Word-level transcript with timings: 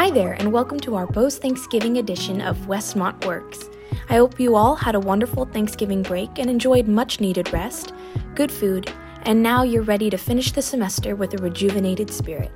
Hi 0.00 0.08
there, 0.08 0.32
and 0.32 0.50
welcome 0.50 0.80
to 0.80 0.94
our 0.94 1.06
post 1.06 1.42
Thanksgiving 1.42 1.98
edition 1.98 2.40
of 2.40 2.56
Westmont 2.60 3.22
Works. 3.26 3.68
I 4.08 4.14
hope 4.14 4.40
you 4.40 4.56
all 4.56 4.74
had 4.74 4.94
a 4.94 4.98
wonderful 4.98 5.44
Thanksgiving 5.44 6.02
break 6.02 6.38
and 6.38 6.48
enjoyed 6.48 6.88
much 6.88 7.20
needed 7.20 7.52
rest, 7.52 7.92
good 8.34 8.50
food, 8.50 8.90
and 9.24 9.42
now 9.42 9.62
you're 9.62 9.82
ready 9.82 10.08
to 10.08 10.16
finish 10.16 10.52
the 10.52 10.62
semester 10.62 11.16
with 11.16 11.34
a 11.34 11.42
rejuvenated 11.42 12.10
spirit. 12.10 12.50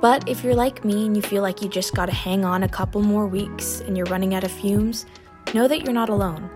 But 0.00 0.26
if 0.26 0.42
you're 0.42 0.54
like 0.54 0.82
me 0.82 1.04
and 1.04 1.14
you 1.14 1.20
feel 1.20 1.42
like 1.42 1.60
you 1.60 1.68
just 1.68 1.94
gotta 1.94 2.12
hang 2.12 2.42
on 2.42 2.62
a 2.62 2.68
couple 2.70 3.02
more 3.02 3.26
weeks 3.26 3.80
and 3.80 3.94
you're 3.94 4.06
running 4.06 4.34
out 4.34 4.42
of 4.42 4.50
fumes, 4.50 5.04
know 5.52 5.68
that 5.68 5.82
you're 5.82 5.92
not 5.92 6.08
alone. 6.08 6.48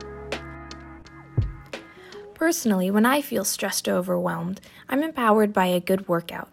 Personally, 2.32 2.90
when 2.90 3.04
I 3.04 3.20
feel 3.20 3.44
stressed 3.44 3.86
or 3.86 3.96
overwhelmed, 3.96 4.62
I'm 4.88 5.02
empowered 5.02 5.52
by 5.52 5.66
a 5.66 5.78
good 5.78 6.08
workout. 6.08 6.48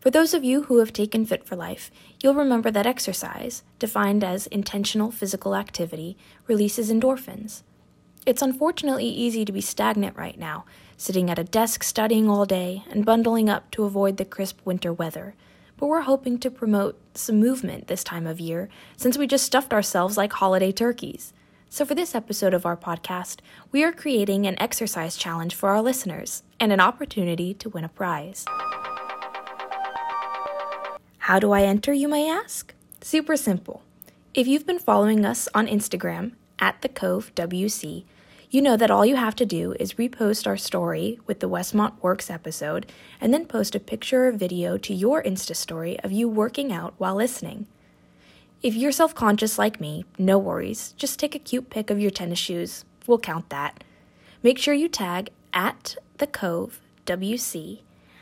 For 0.00 0.10
those 0.10 0.32
of 0.32 0.44
you 0.44 0.62
who 0.64 0.78
have 0.78 0.92
taken 0.92 1.26
Fit 1.26 1.44
for 1.44 1.56
Life, 1.56 1.90
you'll 2.22 2.34
remember 2.34 2.70
that 2.70 2.86
exercise, 2.86 3.64
defined 3.80 4.22
as 4.22 4.46
intentional 4.46 5.10
physical 5.10 5.56
activity, 5.56 6.16
releases 6.46 6.90
endorphins. 6.90 7.62
It's 8.24 8.42
unfortunately 8.42 9.08
easy 9.08 9.44
to 9.44 9.50
be 9.52 9.60
stagnant 9.60 10.16
right 10.16 10.38
now, 10.38 10.66
sitting 10.96 11.30
at 11.30 11.38
a 11.38 11.44
desk 11.44 11.82
studying 11.82 12.28
all 12.28 12.46
day 12.46 12.84
and 12.90 13.04
bundling 13.04 13.48
up 13.48 13.70
to 13.72 13.84
avoid 13.84 14.18
the 14.18 14.24
crisp 14.24 14.60
winter 14.64 14.92
weather. 14.92 15.34
But 15.76 15.86
we're 15.86 16.02
hoping 16.02 16.38
to 16.40 16.50
promote 16.50 17.00
some 17.16 17.40
movement 17.40 17.88
this 17.88 18.04
time 18.04 18.26
of 18.26 18.38
year 18.38 18.68
since 18.96 19.18
we 19.18 19.26
just 19.26 19.46
stuffed 19.46 19.72
ourselves 19.72 20.16
like 20.16 20.32
holiday 20.34 20.70
turkeys. 20.70 21.32
So, 21.70 21.84
for 21.84 21.94
this 21.94 22.14
episode 22.14 22.54
of 22.54 22.64
our 22.64 22.76
podcast, 22.76 23.40
we 23.72 23.84
are 23.84 23.92
creating 23.92 24.46
an 24.46 24.60
exercise 24.60 25.16
challenge 25.16 25.54
for 25.54 25.68
our 25.68 25.82
listeners 25.82 26.42
and 26.58 26.72
an 26.72 26.80
opportunity 26.80 27.52
to 27.54 27.68
win 27.68 27.84
a 27.84 27.88
prize. 27.88 28.44
How 31.28 31.38
do 31.38 31.52
I 31.52 31.60
enter, 31.60 31.92
you 31.92 32.08
may 32.08 32.30
ask? 32.30 32.72
Super 33.02 33.36
simple. 33.36 33.82
If 34.32 34.46
you've 34.46 34.64
been 34.64 34.78
following 34.78 35.26
us 35.26 35.46
on 35.52 35.66
Instagram 35.66 36.32
at 36.58 36.80
the 36.80 36.88
Cove 36.88 37.34
WC, 37.34 38.04
you 38.48 38.62
know 38.62 38.78
that 38.78 38.90
all 38.90 39.04
you 39.04 39.16
have 39.16 39.36
to 39.36 39.44
do 39.44 39.74
is 39.78 40.00
repost 40.00 40.46
our 40.46 40.56
story 40.56 41.20
with 41.26 41.40
the 41.40 41.48
Westmont 41.50 42.00
Works 42.00 42.30
episode 42.30 42.90
and 43.20 43.34
then 43.34 43.44
post 43.44 43.74
a 43.74 43.78
picture 43.78 44.28
or 44.28 44.32
video 44.32 44.78
to 44.78 44.94
your 44.94 45.22
Insta 45.22 45.54
story 45.54 46.00
of 46.00 46.12
you 46.12 46.30
working 46.30 46.72
out 46.72 46.94
while 46.96 47.16
listening. 47.16 47.66
If 48.62 48.74
you're 48.74 48.90
self 48.90 49.14
conscious 49.14 49.58
like 49.58 49.82
me, 49.82 50.06
no 50.16 50.38
worries. 50.38 50.94
Just 50.96 51.18
take 51.18 51.34
a 51.34 51.38
cute 51.38 51.68
pic 51.68 51.90
of 51.90 52.00
your 52.00 52.10
tennis 52.10 52.38
shoes. 52.38 52.86
We'll 53.06 53.18
count 53.18 53.50
that. 53.50 53.84
Make 54.42 54.56
sure 54.56 54.72
you 54.72 54.88
tag 54.88 55.28
at 55.52 55.98
the 56.16 56.26
Cove 56.26 56.80
WC 57.04 57.80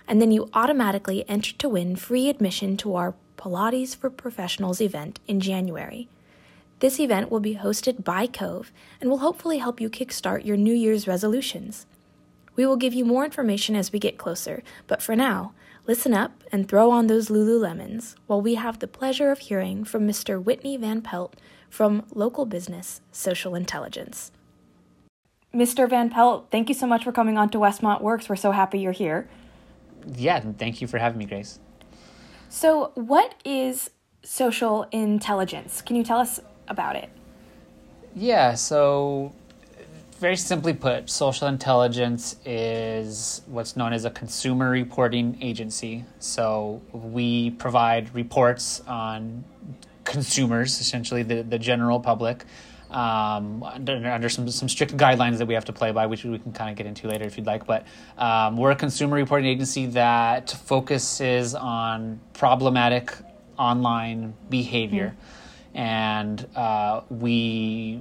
and 0.08 0.20
then 0.20 0.30
you 0.30 0.48
automatically 0.54 1.24
enter 1.28 1.52
to 1.54 1.68
win 1.68 1.96
free 1.96 2.28
admission 2.28 2.76
to 2.78 2.94
our 2.94 3.14
Pilates 3.36 3.94
for 3.94 4.10
Professionals 4.10 4.80
event 4.80 5.20
in 5.26 5.40
January. 5.40 6.08
This 6.80 7.00
event 7.00 7.30
will 7.30 7.40
be 7.40 7.56
hosted 7.56 8.04
by 8.04 8.26
Cove 8.26 8.70
and 9.00 9.08
will 9.08 9.18
hopefully 9.18 9.58
help 9.58 9.80
you 9.80 9.88
kickstart 9.88 10.44
your 10.44 10.56
New 10.56 10.74
Year's 10.74 11.08
resolutions. 11.08 11.86
We 12.54 12.66
will 12.66 12.76
give 12.76 12.94
you 12.94 13.04
more 13.04 13.24
information 13.24 13.76
as 13.76 13.92
we 13.92 13.98
get 13.98 14.18
closer, 14.18 14.62
but 14.86 15.02
for 15.02 15.16
now, 15.16 15.52
listen 15.86 16.14
up 16.14 16.42
and 16.52 16.68
throw 16.68 16.90
on 16.90 17.06
those 17.06 17.28
Lululemons 17.28 18.14
while 18.26 18.40
we 18.40 18.54
have 18.54 18.78
the 18.78 18.88
pleasure 18.88 19.30
of 19.30 19.38
hearing 19.38 19.84
from 19.84 20.06
Mr. 20.06 20.42
Whitney 20.42 20.76
Van 20.76 21.02
Pelt 21.02 21.36
from 21.68 22.04
local 22.14 22.46
business 22.46 23.00
Social 23.12 23.54
Intelligence. 23.54 24.32
Mr. 25.54 25.88
Van 25.88 26.10
Pelt, 26.10 26.48
thank 26.50 26.68
you 26.68 26.74
so 26.74 26.86
much 26.86 27.04
for 27.04 27.12
coming 27.12 27.38
on 27.38 27.48
to 27.50 27.58
Westmont 27.58 28.02
Works. 28.02 28.28
We're 28.28 28.36
so 28.36 28.52
happy 28.52 28.78
you're 28.78 28.92
here 28.92 29.28
yeah, 30.14 30.40
thank 30.58 30.80
you 30.80 30.86
for 30.86 30.98
having 30.98 31.18
me, 31.18 31.24
Grace. 31.24 31.58
So, 32.48 32.92
what 32.94 33.34
is 33.44 33.90
social 34.22 34.86
intelligence? 34.92 35.82
Can 35.82 35.96
you 35.96 36.04
tell 36.04 36.18
us 36.18 36.40
about 36.68 36.96
it? 36.96 37.10
Yeah, 38.14 38.54
so 38.54 39.32
very 40.18 40.36
simply 40.36 40.72
put, 40.72 41.10
social 41.10 41.48
intelligence 41.48 42.36
is 42.44 43.42
what's 43.46 43.76
known 43.76 43.92
as 43.92 44.04
a 44.04 44.10
consumer 44.10 44.70
reporting 44.70 45.36
agency. 45.42 46.04
So 46.18 46.80
we 46.92 47.50
provide 47.50 48.14
reports 48.14 48.80
on 48.86 49.44
consumers, 50.04 50.80
essentially 50.80 51.22
the, 51.22 51.42
the 51.42 51.58
general 51.58 52.00
public, 52.00 52.44
um, 52.96 53.62
under, 53.62 54.10
under, 54.10 54.28
some, 54.30 54.48
some 54.48 54.70
strict 54.70 54.96
guidelines 54.96 55.36
that 55.36 55.46
we 55.46 55.52
have 55.52 55.66
to 55.66 55.72
play 55.72 55.92
by, 55.92 56.06
which 56.06 56.24
we 56.24 56.38
can 56.38 56.52
kind 56.52 56.70
of 56.70 56.76
get 56.76 56.86
into 56.86 57.06
later 57.06 57.24
if 57.24 57.36
you'd 57.36 57.46
like. 57.46 57.66
But 57.66 57.86
um, 58.16 58.56
we're 58.56 58.70
a 58.70 58.76
consumer 58.76 59.16
reporting 59.16 59.46
agency 59.46 59.84
that 59.86 60.50
focuses 60.50 61.54
on 61.54 62.18
problematic 62.32 63.12
online 63.58 64.32
behavior. 64.48 65.14
Mm-hmm. 65.14 65.78
And 65.78 66.46
uh, 66.56 67.02
we 67.10 68.00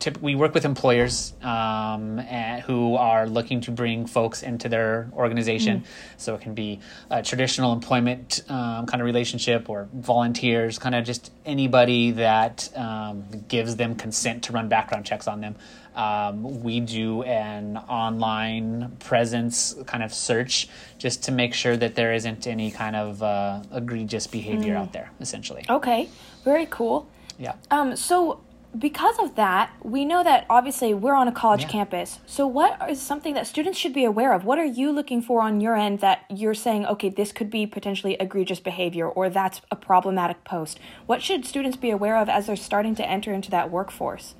tip, 0.00 0.20
we 0.20 0.34
work 0.34 0.54
with 0.54 0.64
employers 0.64 1.34
um, 1.42 2.18
who 2.66 2.96
are 2.96 3.28
looking 3.28 3.60
to 3.62 3.70
bring 3.70 4.06
folks 4.06 4.42
into 4.42 4.68
their 4.68 5.10
organization. 5.12 5.80
Mm. 5.80 5.86
So 6.16 6.34
it 6.34 6.40
can 6.40 6.54
be 6.54 6.80
a 7.10 7.22
traditional 7.22 7.72
employment 7.72 8.42
um, 8.48 8.86
kind 8.86 9.00
of 9.00 9.06
relationship 9.06 9.68
or 9.68 9.88
volunteers, 9.92 10.78
kind 10.78 10.94
of 10.94 11.04
just 11.04 11.32
anybody 11.44 12.10
that 12.12 12.68
um, 12.76 13.24
gives 13.48 13.76
them 13.76 13.94
consent 13.94 14.44
to 14.44 14.52
run 14.52 14.68
background 14.68 15.04
checks 15.06 15.28
on 15.28 15.40
them. 15.40 15.54
Um, 15.94 16.62
we 16.62 16.80
do 16.80 17.22
an 17.24 17.76
online 17.76 18.96
presence 19.00 19.74
kind 19.86 20.02
of 20.02 20.14
search 20.14 20.68
just 20.98 21.24
to 21.24 21.32
make 21.32 21.52
sure 21.52 21.76
that 21.76 21.94
there 21.94 22.12
isn't 22.12 22.46
any 22.46 22.70
kind 22.70 22.96
of 22.96 23.22
uh, 23.22 23.62
egregious 23.72 24.26
behavior 24.26 24.74
mm. 24.74 24.80
out 24.80 24.92
there, 24.92 25.10
essentially. 25.20 25.64
Okay, 25.68 26.08
very 26.44 26.66
cool. 26.70 27.08
Yeah. 27.38 27.54
Um, 27.70 27.96
so 27.96 28.40
because 28.78 29.18
of 29.18 29.34
that, 29.34 29.72
we 29.82 30.04
know 30.04 30.22
that 30.22 30.46
obviously 30.48 30.94
we're 30.94 31.14
on 31.14 31.26
a 31.26 31.32
college 31.32 31.62
yeah. 31.62 31.68
campus. 31.68 32.20
So, 32.26 32.46
what 32.46 32.78
is 32.88 33.02
something 33.02 33.34
that 33.34 33.46
students 33.46 33.78
should 33.78 33.92
be 33.92 34.04
aware 34.04 34.32
of? 34.32 34.44
What 34.44 34.58
are 34.58 34.64
you 34.64 34.92
looking 34.92 35.22
for 35.22 35.42
on 35.42 35.60
your 35.60 35.74
end 35.74 36.00
that 36.00 36.24
you're 36.30 36.54
saying, 36.54 36.86
okay, 36.86 37.08
this 37.08 37.32
could 37.32 37.50
be 37.50 37.66
potentially 37.66 38.16
egregious 38.20 38.60
behavior 38.60 39.08
or 39.08 39.28
that's 39.28 39.60
a 39.70 39.76
problematic 39.76 40.44
post? 40.44 40.78
What 41.06 41.22
should 41.22 41.44
students 41.44 41.76
be 41.76 41.90
aware 41.90 42.16
of 42.16 42.28
as 42.28 42.46
they're 42.46 42.56
starting 42.56 42.94
to 42.96 43.08
enter 43.08 43.32
into 43.32 43.50
that 43.50 43.70
workforce? 43.70 44.34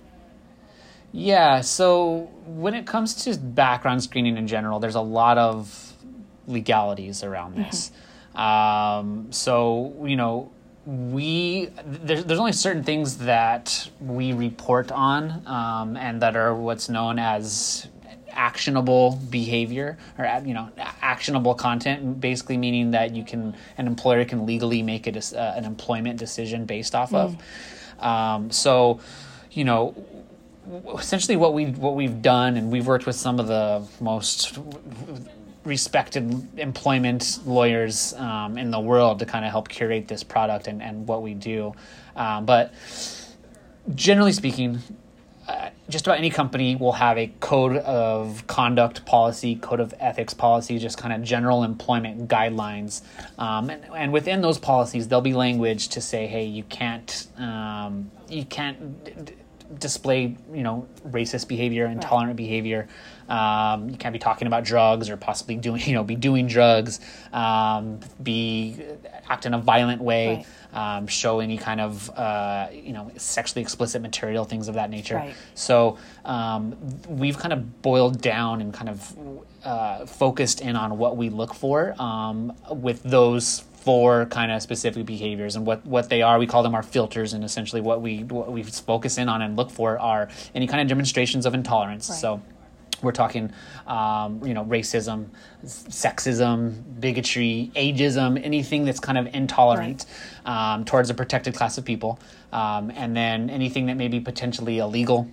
Yeah, 1.12 1.60
so 1.62 2.30
when 2.46 2.74
it 2.74 2.86
comes 2.86 3.24
to 3.24 3.36
background 3.36 4.02
screening 4.04 4.36
in 4.36 4.46
general, 4.46 4.78
there's 4.78 4.94
a 4.94 5.00
lot 5.00 5.38
of 5.38 5.92
legalities 6.46 7.24
around 7.24 7.56
this. 7.56 7.90
Mm-hmm. 7.90 8.40
Um, 8.40 9.32
so, 9.32 10.04
you 10.06 10.14
know, 10.14 10.52
we 10.86 11.68
there's, 11.84 12.24
there's 12.24 12.38
only 12.38 12.52
certain 12.52 12.82
things 12.82 13.18
that 13.18 13.90
we 14.00 14.32
report 14.32 14.90
on 14.90 15.46
um, 15.46 15.96
and 15.96 16.22
that 16.22 16.36
are 16.36 16.54
what's 16.54 16.88
known 16.88 17.18
as 17.18 17.86
actionable 18.32 19.18
behavior 19.28 19.98
or 20.16 20.42
you 20.44 20.54
know 20.54 20.70
actionable 21.02 21.54
content 21.54 22.20
basically 22.20 22.56
meaning 22.56 22.92
that 22.92 23.14
you 23.14 23.24
can 23.24 23.54
an 23.76 23.86
employer 23.86 24.24
can 24.24 24.46
legally 24.46 24.82
make 24.82 25.06
it 25.06 25.16
a, 25.16 25.40
uh, 25.40 25.54
an 25.56 25.64
employment 25.64 26.18
decision 26.18 26.64
based 26.64 26.94
off 26.94 27.10
mm. 27.10 27.36
of 27.98 28.04
um, 28.04 28.50
so 28.50 29.00
you 29.50 29.64
know 29.64 29.94
essentially 30.98 31.36
what 31.36 31.52
we 31.52 31.66
what 31.66 31.94
we've 31.94 32.22
done 32.22 32.56
and 32.56 32.70
we've 32.70 32.86
worked 32.86 33.06
with 33.06 33.16
some 33.16 33.40
of 33.40 33.48
the 33.48 33.84
most 34.00 34.58
respected 35.64 36.58
employment 36.58 37.40
lawyers 37.46 38.14
um, 38.14 38.56
in 38.56 38.70
the 38.70 38.80
world 38.80 39.18
to 39.18 39.26
kind 39.26 39.44
of 39.44 39.50
help 39.50 39.68
curate 39.68 40.08
this 40.08 40.22
product 40.22 40.66
and, 40.66 40.82
and 40.82 41.06
what 41.06 41.22
we 41.22 41.34
do. 41.34 41.74
Um, 42.16 42.46
but 42.46 42.72
generally 43.94 44.32
speaking, 44.32 44.80
uh, 45.48 45.70
just 45.88 46.06
about 46.06 46.18
any 46.18 46.30
company 46.30 46.76
will 46.76 46.92
have 46.92 47.18
a 47.18 47.26
code 47.40 47.76
of 47.78 48.46
conduct 48.46 49.04
policy, 49.04 49.56
code 49.56 49.80
of 49.80 49.92
ethics 49.98 50.32
policy, 50.32 50.78
just 50.78 50.96
kind 50.96 51.12
of 51.12 51.22
general 51.22 51.64
employment 51.64 52.28
guidelines. 52.28 53.02
Um, 53.38 53.68
and, 53.68 53.84
and, 53.96 54.12
within 54.12 54.42
those 54.42 54.58
policies, 54.58 55.08
there'll 55.08 55.22
be 55.22 55.34
language 55.34 55.88
to 55.88 56.00
say, 56.00 56.28
hey, 56.28 56.44
you 56.44 56.62
can't, 56.64 57.26
um, 57.36 58.10
you 58.28 58.44
can't 58.44 59.26
d- 59.26 59.34
display, 59.78 60.36
you 60.52 60.62
know, 60.62 60.86
racist 61.08 61.48
behavior, 61.48 61.86
intolerant 61.86 62.30
right. 62.30 62.36
behavior. 62.36 62.88
Um, 63.30 63.88
you 63.88 63.96
can't 63.96 64.12
be 64.12 64.18
talking 64.18 64.46
about 64.46 64.64
drugs 64.64 65.08
or 65.08 65.16
possibly 65.16 65.56
doing, 65.56 65.80
you 65.86 65.94
know, 65.94 66.04
be 66.04 66.16
doing 66.16 66.46
drugs, 66.46 67.00
um, 67.32 68.00
be 68.22 68.76
act 69.28 69.46
in 69.46 69.54
a 69.54 69.58
violent 69.58 70.02
way, 70.02 70.44
right. 70.72 70.96
um, 70.96 71.06
show 71.06 71.40
any 71.40 71.56
kind 71.56 71.80
of, 71.80 72.10
uh, 72.10 72.68
you 72.72 72.92
know, 72.92 73.10
sexually 73.16 73.62
explicit 73.62 74.02
material, 74.02 74.44
things 74.44 74.66
of 74.68 74.74
that 74.74 74.90
nature. 74.90 75.16
Right. 75.16 75.34
So 75.54 75.98
um, 76.24 76.76
we've 77.08 77.38
kind 77.38 77.52
of 77.52 77.82
boiled 77.82 78.20
down 78.20 78.60
and 78.60 78.74
kind 78.74 78.88
of 78.88 79.16
uh, 79.64 80.06
focused 80.06 80.60
in 80.60 80.74
on 80.74 80.98
what 80.98 81.16
we 81.16 81.28
look 81.28 81.54
for 81.54 81.94
um, 82.00 82.52
with 82.70 83.02
those 83.02 83.64
four 83.80 84.26
kind 84.26 84.52
of 84.52 84.60
specific 84.60 85.06
behaviors 85.06 85.56
and 85.56 85.64
what, 85.64 85.84
what 85.86 86.10
they 86.10 86.20
are 86.20 86.38
we 86.38 86.46
call 86.46 86.62
them 86.62 86.74
our 86.74 86.82
filters 86.82 87.32
and 87.32 87.42
essentially 87.42 87.80
what 87.80 88.02
we 88.02 88.24
what 88.24 88.52
we 88.52 88.62
focus 88.62 89.16
in 89.16 89.26
on 89.26 89.40
and 89.40 89.56
look 89.56 89.70
for 89.70 89.98
are 89.98 90.28
any 90.54 90.66
kind 90.66 90.82
of 90.82 90.88
demonstrations 90.88 91.46
of 91.46 91.54
intolerance 91.54 92.10
right. 92.10 92.18
so 92.18 92.42
we're 93.02 93.12
talking, 93.12 93.52
um, 93.86 94.44
you 94.44 94.54
know, 94.54 94.64
racism, 94.64 95.26
sexism, 95.64 97.00
bigotry, 97.00 97.70
ageism, 97.74 98.42
anything 98.44 98.84
that's 98.84 99.00
kind 99.00 99.18
of 99.18 99.34
intolerant 99.34 100.06
right. 100.46 100.74
um, 100.74 100.84
towards 100.84 101.10
a 101.10 101.14
protected 101.14 101.54
class 101.54 101.78
of 101.78 101.84
people, 101.84 102.18
um, 102.52 102.90
and 102.94 103.16
then 103.16 103.50
anything 103.50 103.86
that 103.86 103.96
may 103.96 104.08
be 104.08 104.20
potentially 104.20 104.78
illegal 104.78 105.28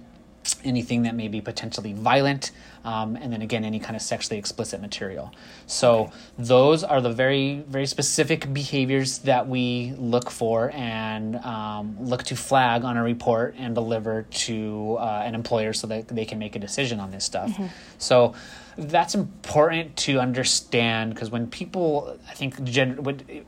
anything 0.63 1.03
that 1.03 1.15
may 1.15 1.27
be 1.27 1.41
potentially 1.41 1.93
violent, 1.93 2.51
um, 2.83 3.15
and 3.15 3.31
then 3.33 3.41
again, 3.41 3.65
any 3.65 3.79
kind 3.79 3.95
of 3.95 4.01
sexually 4.01 4.39
explicit 4.39 4.81
material. 4.81 5.33
So, 5.65 6.11
those 6.37 6.83
are 6.83 7.01
the 7.01 7.11
very, 7.11 7.63
very 7.67 7.85
specific 7.85 8.53
behaviors 8.53 9.19
that 9.19 9.47
we 9.47 9.93
look 9.97 10.29
for 10.29 10.71
and 10.73 11.35
um, 11.37 11.97
look 11.99 12.23
to 12.23 12.35
flag 12.35 12.83
on 12.83 12.97
a 12.97 13.03
report 13.03 13.55
and 13.57 13.75
deliver 13.75 14.23
to 14.23 14.97
uh, 14.99 15.23
an 15.25 15.35
employer 15.35 15.73
so 15.73 15.87
that 15.87 16.07
they 16.07 16.25
can 16.25 16.39
make 16.39 16.55
a 16.55 16.59
decision 16.59 16.99
on 16.99 17.11
this 17.11 17.25
stuff. 17.25 17.49
Mm-hmm. 17.51 17.67
So, 17.97 18.33
that's 18.77 19.15
important 19.15 19.95
to 19.97 20.19
understand 20.19 21.13
because 21.13 21.31
when 21.31 21.47
people, 21.47 22.17
I 22.29 22.33
think, 22.33 22.63
gen- 22.63 23.03
would 23.03 23.45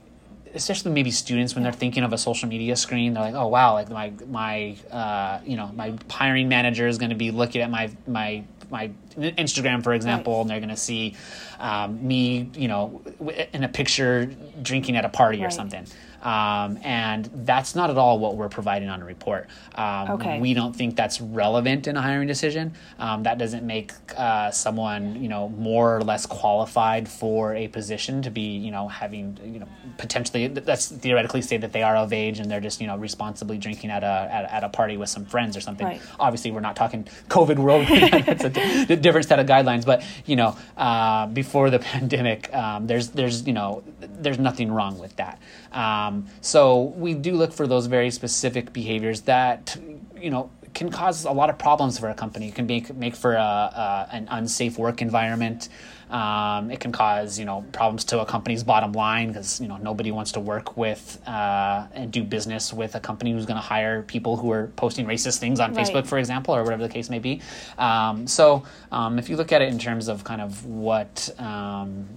especially 0.54 0.92
maybe 0.92 1.12
students 1.12 1.56
when 1.56 1.64
they're 1.64 1.72
thinking 1.72 2.04
of 2.04 2.14
a 2.14 2.18
social 2.18 2.48
media 2.48 2.76
screen 2.76 3.14
they're 3.14 3.24
like 3.24 3.36
oh 3.36 3.48
wow 3.48 3.74
like 3.74 3.90
my 3.90 4.12
my 4.28 4.76
uh, 4.92 5.40
you 5.46 5.56
know 5.56 5.72
my 5.76 5.94
hiring 6.10 6.48
manager 6.48 6.88
is 6.88 6.98
going 6.98 7.10
to 7.10 7.16
be 7.16 7.32
looking 7.32 7.62
at 7.62 7.70
my 7.70 7.90
my 8.08 8.44
my 8.72 8.92
Instagram, 9.18 9.84
for 9.84 9.94
example, 9.94 10.34
right. 10.34 10.42
and 10.42 10.50
they're 10.50 10.60
going 10.60 10.70
to 10.70 10.78
see 10.78 11.16
um, 11.60 12.08
me, 12.08 12.50
you 12.56 12.68
know, 12.68 13.02
in 13.54 13.64
a 13.64 13.70
picture 13.70 14.26
drinking 14.62 14.96
at 14.96 15.06
a 15.06 15.10
party 15.10 15.40
right. 15.40 15.48
or 15.48 15.52
something. 15.52 15.86
Um, 16.22 16.80
and 16.84 17.30
that's 17.46 17.76
not 17.76 17.90
at 17.90 17.98
all 17.98 18.20
what 18.20 18.36
we're 18.36 18.50
providing 18.50 18.90
on 18.90 19.02
a 19.02 19.06
report. 19.06 19.48
Um, 19.76 20.12
okay. 20.12 20.40
We 20.40 20.54
don't 20.54 20.76
think 20.76 20.96
that's 20.96 21.22
relevant 21.22 21.88
in 21.88 21.96
a 21.96 22.02
hiring 22.02 22.28
decision. 22.28 22.74
Um, 22.98 23.24
that 23.24 23.38
doesn't 23.38 23.66
make 23.66 23.94
uh, 24.18 24.52
someone, 24.52 25.22
you 25.22 25.30
know, 25.30 25.50
more 25.50 25.96
or 25.96 26.02
less 26.02 26.26
qualified 26.26 27.08
for 27.08 27.56
a 27.56 27.68
position 27.70 28.22
to 28.24 28.32
be, 28.32 28.58
you 28.58 28.72
know, 28.72 28.88
having, 28.88 29.40
you 29.44 29.60
know, 29.60 29.68
potentially, 29.98 30.48
that's 30.48 30.90
theoretically 30.90 31.42
say 31.42 31.58
that 31.58 31.72
they 31.72 31.84
are 31.84 31.96
of 31.96 32.12
age 32.12 32.40
and 32.40 32.52
they're 32.52 32.60
just, 32.60 32.82
you 32.82 32.88
know, 32.88 32.98
responsibly 32.98 33.58
drinking 33.58 33.90
at 33.90 34.04
a, 34.04 34.30
at, 34.32 34.52
at 34.52 34.64
a 34.64 34.70
party 34.70 34.98
with 34.98 35.10
some 35.10 35.26
friends 35.26 35.56
or 35.56 35.62
something. 35.62 35.88
Right. 35.88 36.02
Obviously, 36.20 36.52
we're 36.52 36.60
not 36.60 36.76
talking 36.76 37.06
COVID 37.30 37.60
world. 37.60 37.86
it's 37.90 38.44
a 38.44 38.50
d- 38.50 38.96
different 38.98 39.28
set 39.28 39.40
of 39.40 39.46
guidelines, 39.46 39.86
but, 39.86 40.04
you 40.26 40.36
know, 40.36 40.58
uh, 40.76 41.28
before 41.28 41.49
the 41.70 41.80
pandemic, 41.94 42.54
um, 42.54 42.88
there's, 42.88 43.10
there's, 43.10 43.48
you 43.48 43.54
know, 43.54 43.84
there's 44.00 44.40
nothing 44.40 44.72
wrong 44.72 45.00
with 45.00 45.16
that. 45.16 45.40
Um, 45.72 46.28
so 46.42 46.94
we 46.98 47.14
do 47.14 47.34
look 47.34 47.54
for 47.54 47.68
those 47.68 47.86
very 47.88 48.12
specific 48.12 48.74
behaviors 48.74 49.22
that 49.22 49.78
you 50.22 50.30
know 50.30 50.50
can 50.74 50.92
cause 50.92 51.26
a 51.26 51.32
lot 51.32 51.50
of 51.50 51.58
problems 51.58 51.98
for 51.98 52.10
a 52.10 52.14
company. 52.14 52.50
It 52.50 52.56
can 52.56 52.68
make 52.68 52.94
make 52.96 53.16
for 53.16 53.34
a, 53.34 53.40
a 53.40 54.08
an 54.12 54.28
unsafe 54.30 54.78
work 54.78 55.02
environment. 55.02 55.70
Um, 56.10 56.72
it 56.72 56.80
can 56.80 56.92
cause 56.92 57.38
you 57.38 57.46
know 57.46 57.64
problems 57.72 58.04
to 58.06 58.20
a 58.20 58.26
company's 58.26 58.64
bottom 58.64 58.94
line 58.94 59.28
because 59.28 59.62
you 59.62 59.68
know 59.68 59.78
nobody 59.78 60.12
wants 60.12 60.32
to 60.34 60.40
work 60.40 60.76
with 60.76 61.22
uh, 61.28 61.88
and 61.94 62.12
do 62.12 62.24
business 62.24 62.74
with 62.74 62.96
a 62.96 63.00
company 63.00 63.32
who's 63.32 63.46
going 63.46 63.58
to 63.58 63.62
hire 63.62 64.02
people 64.02 64.38
who 64.38 64.52
are 64.52 64.68
posting 64.76 65.06
racist 65.06 65.38
things 65.38 65.60
on 65.60 65.74
right. 65.74 65.86
Facebook, 65.86 66.08
for 66.08 66.18
example, 66.18 66.56
or 66.56 66.64
whatever 66.64 66.84
the 66.84 66.94
case 66.94 67.10
may 67.10 67.20
be. 67.20 67.42
Um, 67.78 68.26
so 68.28 68.64
um, 68.92 69.20
if 69.20 69.30
you 69.30 69.38
look 69.38 69.52
at 69.52 69.62
it 69.62 69.70
in 69.70 69.78
terms 69.78 70.08
of 70.08 70.24
kind 70.24 70.42
of 70.42 70.66
what 70.66 71.30
um, 71.38 72.08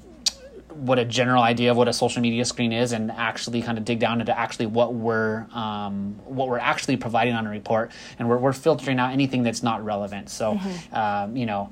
what 0.75 0.99
a 0.99 1.05
general 1.05 1.43
idea 1.43 1.71
of 1.71 1.77
what 1.77 1.89
a 1.89 1.93
social 1.93 2.23
media 2.23 2.45
screen 2.45 2.73
is 2.73 2.93
and 2.93 3.11
actually 3.13 3.63
kind 3.63 3.79
of 3.79 3.85
dig 3.85 3.99
down 3.99 4.21
into 4.21 4.37
actually 4.39 4.67
what 4.67 4.95
we're 4.95 5.47
um, 5.53 6.15
what 6.25 6.49
we're 6.49 6.59
actually 6.59 6.97
providing 6.97 7.35
on 7.35 7.47
a 7.47 7.51
report 7.51 7.91
and 8.19 8.29
we're, 8.29 8.39
we're 8.39 8.53
filtering 8.53 8.99
out 8.99 9.13
anything 9.13 9.43
that's 9.43 9.63
not 9.63 9.85
relevant 9.85 10.29
so 10.31 10.55
mm-hmm. 10.55 10.95
um, 10.95 11.37
you 11.37 11.47
know 11.47 11.71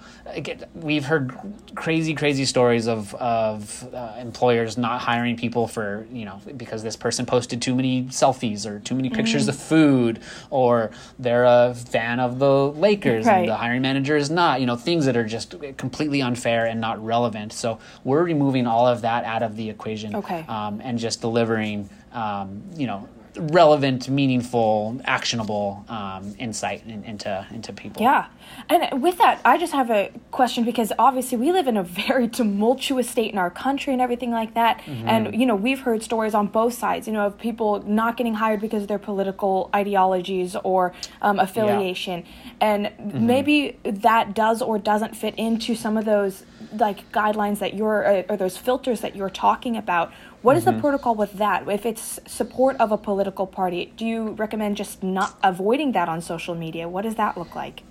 we've 0.74 1.04
heard 1.04 1.36
crazy 1.74 2.14
crazy 2.14 2.44
stories 2.44 2.86
of, 2.86 3.14
of 3.16 3.92
uh, 3.94 4.14
employers 4.18 4.76
not 4.76 5.00
hiring 5.00 5.36
people 5.36 5.66
for 5.66 6.06
you 6.12 6.24
know 6.24 6.40
because 6.56 6.82
this 6.82 6.96
person 6.96 7.26
posted 7.26 7.60
too 7.62 7.74
many 7.74 8.04
selfies 8.04 8.66
or 8.66 8.80
too 8.80 8.94
many 8.94 9.10
pictures 9.10 9.42
mm-hmm. 9.42 9.50
of 9.50 9.56
food 9.56 10.20
or 10.50 10.90
they're 11.18 11.44
a 11.44 11.74
fan 11.74 12.20
of 12.20 12.38
the 12.38 12.70
Lakers 12.72 13.26
right. 13.26 13.40
and 13.40 13.48
the 13.48 13.56
hiring 13.56 13.82
manager 13.82 14.16
is 14.16 14.30
not 14.30 14.60
you 14.60 14.66
know 14.66 14.76
things 14.76 15.06
that 15.06 15.16
are 15.16 15.26
just 15.26 15.54
completely 15.76 16.22
unfair 16.22 16.66
and 16.66 16.80
not 16.80 17.02
relevant 17.04 17.52
so 17.52 17.78
we're 18.04 18.24
removing 18.24 18.66
all 18.66 18.86
of 18.90 19.02
that 19.02 19.24
out 19.24 19.42
of 19.42 19.56
the 19.56 19.70
equation. 19.70 20.16
Okay. 20.16 20.44
Um, 20.48 20.80
and 20.82 20.98
just 20.98 21.20
delivering, 21.20 21.88
um, 22.12 22.62
you 22.76 22.86
know, 22.86 23.08
relevant, 23.36 24.08
meaningful, 24.08 25.00
actionable 25.04 25.84
um, 25.88 26.34
insight 26.38 26.84
in, 26.86 27.04
into 27.04 27.46
into 27.52 27.72
people. 27.72 28.02
Yeah, 28.02 28.26
and 28.68 29.02
with 29.02 29.18
that, 29.18 29.40
I 29.44 29.58
just 29.58 29.72
have 29.72 29.90
a 29.90 30.10
question 30.30 30.64
because 30.64 30.92
obviously 30.98 31.38
we 31.38 31.52
live 31.52 31.66
in 31.66 31.76
a 31.76 31.82
very 31.82 32.28
tumultuous 32.28 33.08
state 33.08 33.32
in 33.32 33.38
our 33.38 33.50
country 33.50 33.92
and 33.92 34.02
everything 34.02 34.30
like 34.30 34.54
that. 34.54 34.78
Mm-hmm. 34.78 35.08
And 35.08 35.40
you 35.40 35.46
know, 35.46 35.54
we've 35.54 35.80
heard 35.80 36.02
stories 36.02 36.34
on 36.34 36.48
both 36.48 36.74
sides. 36.74 37.06
You 37.06 37.12
know, 37.12 37.26
of 37.26 37.38
people 37.38 37.82
not 37.86 38.16
getting 38.16 38.34
hired 38.34 38.60
because 38.60 38.82
of 38.82 38.88
their 38.88 38.98
political 38.98 39.70
ideologies 39.74 40.56
or 40.64 40.92
um, 41.22 41.38
affiliation, 41.38 42.24
yeah. 42.24 42.52
and 42.60 42.86
mm-hmm. 42.86 43.26
maybe 43.26 43.78
that 43.84 44.34
does 44.34 44.62
or 44.62 44.78
doesn't 44.78 45.16
fit 45.16 45.34
into 45.36 45.74
some 45.74 45.96
of 45.96 46.04
those 46.04 46.44
like 46.76 47.10
guidelines 47.12 47.58
that 47.58 47.74
you're 47.74 48.06
uh, 48.06 48.22
or 48.28 48.36
those 48.36 48.56
filters 48.56 49.00
that 49.00 49.16
you're 49.16 49.30
talking 49.30 49.76
about 49.76 50.12
what 50.42 50.56
is 50.56 50.64
mm-hmm. 50.64 50.76
the 50.76 50.80
protocol 50.80 51.14
with 51.14 51.34
that? 51.34 51.68
If 51.68 51.84
it's 51.84 52.18
support 52.26 52.76
of 52.78 52.92
a 52.92 52.96
political 52.96 53.46
party, 53.46 53.92
do 53.96 54.06
you 54.06 54.30
recommend 54.30 54.76
just 54.76 55.02
not 55.02 55.38
avoiding 55.42 55.92
that 55.92 56.08
on 56.08 56.22
social 56.22 56.54
media? 56.54 56.88
What 56.88 57.02
does 57.02 57.16
that 57.16 57.36
look 57.36 57.54
like? 57.54 57.82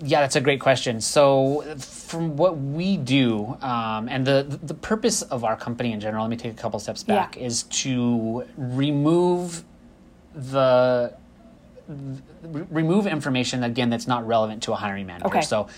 Yeah, 0.00 0.20
that's 0.20 0.36
a 0.36 0.40
great 0.40 0.60
question. 0.60 1.00
So, 1.00 1.62
from 1.78 2.36
what 2.36 2.56
we 2.56 2.96
do, 2.96 3.56
um, 3.60 4.08
and 4.08 4.24
the 4.24 4.58
the 4.62 4.74
purpose 4.74 5.22
of 5.22 5.42
our 5.42 5.56
company 5.56 5.92
in 5.92 6.00
general, 6.00 6.22
let 6.22 6.30
me 6.30 6.36
take 6.36 6.52
a 6.52 6.56
couple 6.56 6.78
steps 6.78 7.02
back, 7.02 7.36
yeah. 7.36 7.46
is 7.46 7.64
to 7.64 8.44
remove 8.56 9.64
the 10.34 11.14
remove 12.70 13.06
information 13.06 13.64
again 13.64 13.88
that's 13.88 14.06
not 14.06 14.26
relevant 14.26 14.62
to 14.62 14.72
a 14.72 14.76
hiring 14.76 15.06
manager. 15.06 15.26
Okay. 15.26 15.40
So 15.40 15.68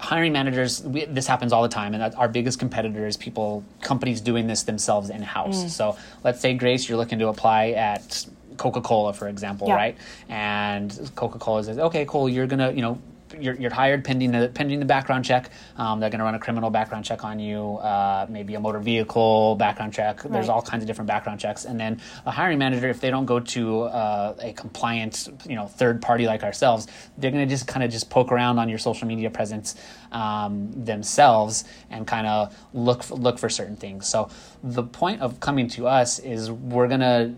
hiring 0.00 0.32
managers 0.32 0.82
we, 0.82 1.04
this 1.04 1.26
happens 1.26 1.52
all 1.52 1.62
the 1.62 1.68
time 1.68 1.94
and 1.94 2.14
our 2.14 2.28
biggest 2.28 2.58
competitor 2.58 3.06
is 3.06 3.16
people 3.16 3.62
companies 3.82 4.20
doing 4.20 4.46
this 4.46 4.62
themselves 4.62 5.10
in 5.10 5.20
house 5.20 5.64
mm. 5.64 5.68
so 5.68 5.96
let's 6.24 6.40
say 6.40 6.54
grace 6.54 6.88
you're 6.88 6.96
looking 6.96 7.18
to 7.18 7.28
apply 7.28 7.68
at 7.70 8.26
coca-cola 8.56 9.12
for 9.12 9.28
example 9.28 9.68
yeah. 9.68 9.74
right 9.74 9.98
and 10.28 11.10
coca-cola 11.14 11.62
says 11.62 11.78
okay 11.78 12.06
cool 12.06 12.28
you're 12.28 12.46
gonna 12.46 12.72
you 12.72 12.80
know 12.80 12.98
you're, 13.38 13.54
you're 13.54 13.72
hired 13.72 14.04
pending 14.04 14.32
the 14.32 14.50
pending 14.54 14.80
the 14.80 14.86
background 14.86 15.24
check. 15.24 15.50
Um, 15.76 16.00
they're 16.00 16.10
going 16.10 16.18
to 16.18 16.24
run 16.24 16.34
a 16.34 16.38
criminal 16.38 16.70
background 16.70 17.04
check 17.04 17.24
on 17.24 17.38
you, 17.38 17.76
uh, 17.76 18.26
maybe 18.28 18.54
a 18.54 18.60
motor 18.60 18.78
vehicle 18.78 19.56
background 19.56 19.92
check. 19.92 20.24
Right. 20.24 20.32
There's 20.32 20.48
all 20.48 20.62
kinds 20.62 20.82
of 20.82 20.86
different 20.86 21.08
background 21.08 21.40
checks, 21.40 21.64
and 21.64 21.78
then 21.78 22.00
a 22.26 22.30
hiring 22.30 22.58
manager, 22.58 22.88
if 22.88 23.00
they 23.00 23.10
don't 23.10 23.26
go 23.26 23.40
to 23.40 23.82
uh, 23.82 24.34
a 24.40 24.52
compliant, 24.52 25.28
you 25.48 25.56
know, 25.56 25.66
third 25.66 26.02
party 26.02 26.26
like 26.26 26.42
ourselves, 26.42 26.86
they're 27.18 27.30
going 27.30 27.46
to 27.46 27.50
just 27.50 27.66
kind 27.66 27.84
of 27.84 27.90
just 27.90 28.10
poke 28.10 28.32
around 28.32 28.58
on 28.58 28.68
your 28.68 28.78
social 28.78 29.06
media 29.06 29.30
presence 29.30 29.76
um, 30.12 30.70
themselves 30.84 31.64
and 31.90 32.06
kind 32.06 32.26
of 32.26 32.56
look 32.72 33.02
for, 33.02 33.14
look 33.14 33.38
for 33.38 33.48
certain 33.48 33.76
things. 33.76 34.08
So 34.08 34.28
the 34.62 34.82
point 34.82 35.20
of 35.20 35.40
coming 35.40 35.68
to 35.68 35.86
us 35.86 36.18
is 36.18 36.50
we're 36.50 36.88
gonna. 36.88 37.34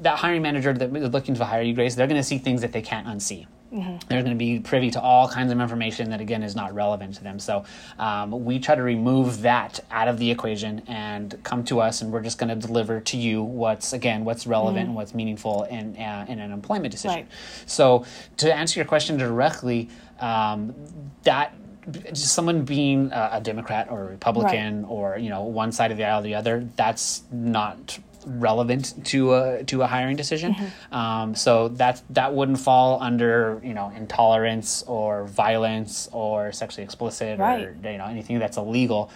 that 0.00 0.18
hiring 0.18 0.42
manager 0.42 0.72
that 0.72 0.94
is 0.96 1.10
looking 1.10 1.34
to 1.34 1.44
hire 1.44 1.62
you, 1.62 1.74
Grace, 1.74 1.94
they're 1.94 2.06
going 2.06 2.20
to 2.20 2.26
see 2.26 2.38
things 2.38 2.60
that 2.60 2.72
they 2.72 2.82
can't 2.82 3.06
unsee. 3.06 3.46
Mm-hmm. 3.72 4.08
They're 4.08 4.22
going 4.22 4.32
to 4.32 4.38
be 4.38 4.60
privy 4.60 4.90
to 4.92 5.00
all 5.00 5.28
kinds 5.28 5.52
of 5.52 5.60
information 5.60 6.10
that, 6.10 6.20
again, 6.20 6.42
is 6.42 6.56
not 6.56 6.74
relevant 6.74 7.16
to 7.16 7.22
them. 7.22 7.38
So 7.38 7.64
um, 7.98 8.44
we 8.44 8.58
try 8.58 8.74
to 8.74 8.82
remove 8.82 9.42
that 9.42 9.80
out 9.90 10.08
of 10.08 10.18
the 10.18 10.30
equation 10.30 10.82
and 10.86 11.38
come 11.44 11.64
to 11.64 11.80
us, 11.80 12.00
and 12.00 12.10
we're 12.10 12.22
just 12.22 12.38
going 12.38 12.48
to 12.48 12.66
deliver 12.66 13.00
to 13.00 13.16
you 13.16 13.42
what's, 13.42 13.92
again, 13.92 14.24
what's 14.24 14.46
relevant 14.46 14.78
mm-hmm. 14.78 14.86
and 14.88 14.96
what's 14.96 15.14
meaningful 15.14 15.64
in, 15.64 15.96
uh, 15.96 16.24
in 16.28 16.38
an 16.38 16.50
employment 16.50 16.92
decision. 16.92 17.20
Right. 17.20 17.28
So 17.66 18.06
to 18.38 18.54
answer 18.54 18.80
your 18.80 18.86
question 18.86 19.18
directly, 19.18 19.90
um, 20.20 20.74
that 21.24 21.54
just 21.90 22.34
someone 22.34 22.64
being 22.64 23.10
a, 23.12 23.30
a 23.34 23.40
Democrat 23.40 23.88
or 23.90 24.02
a 24.02 24.10
Republican 24.10 24.82
right. 24.82 24.90
or 24.90 25.18
you 25.18 25.30
know 25.30 25.42
one 25.42 25.72
side 25.72 25.90
of 25.90 25.96
the 25.96 26.04
aisle 26.04 26.20
or 26.20 26.22
the 26.22 26.34
other, 26.34 26.68
that's 26.76 27.22
not 27.32 27.98
relevant 28.28 29.04
to 29.06 29.34
a 29.34 29.64
to 29.64 29.82
a 29.82 29.86
hiring 29.86 30.16
decision. 30.16 30.54
Mm-hmm. 30.54 30.94
Um, 30.94 31.34
so 31.34 31.68
that 31.68 32.02
that 32.10 32.34
wouldn't 32.34 32.60
fall 32.60 33.02
under 33.02 33.60
you 33.64 33.74
know 33.74 33.92
intolerance 33.94 34.82
or 34.86 35.24
violence 35.24 36.08
or 36.12 36.52
sexually 36.52 36.84
explicit 36.84 37.38
right. 37.38 37.64
or 37.64 37.76
you 37.90 37.98
know 37.98 38.06
anything 38.06 38.38
that's 38.38 38.56
illegal. 38.56 39.10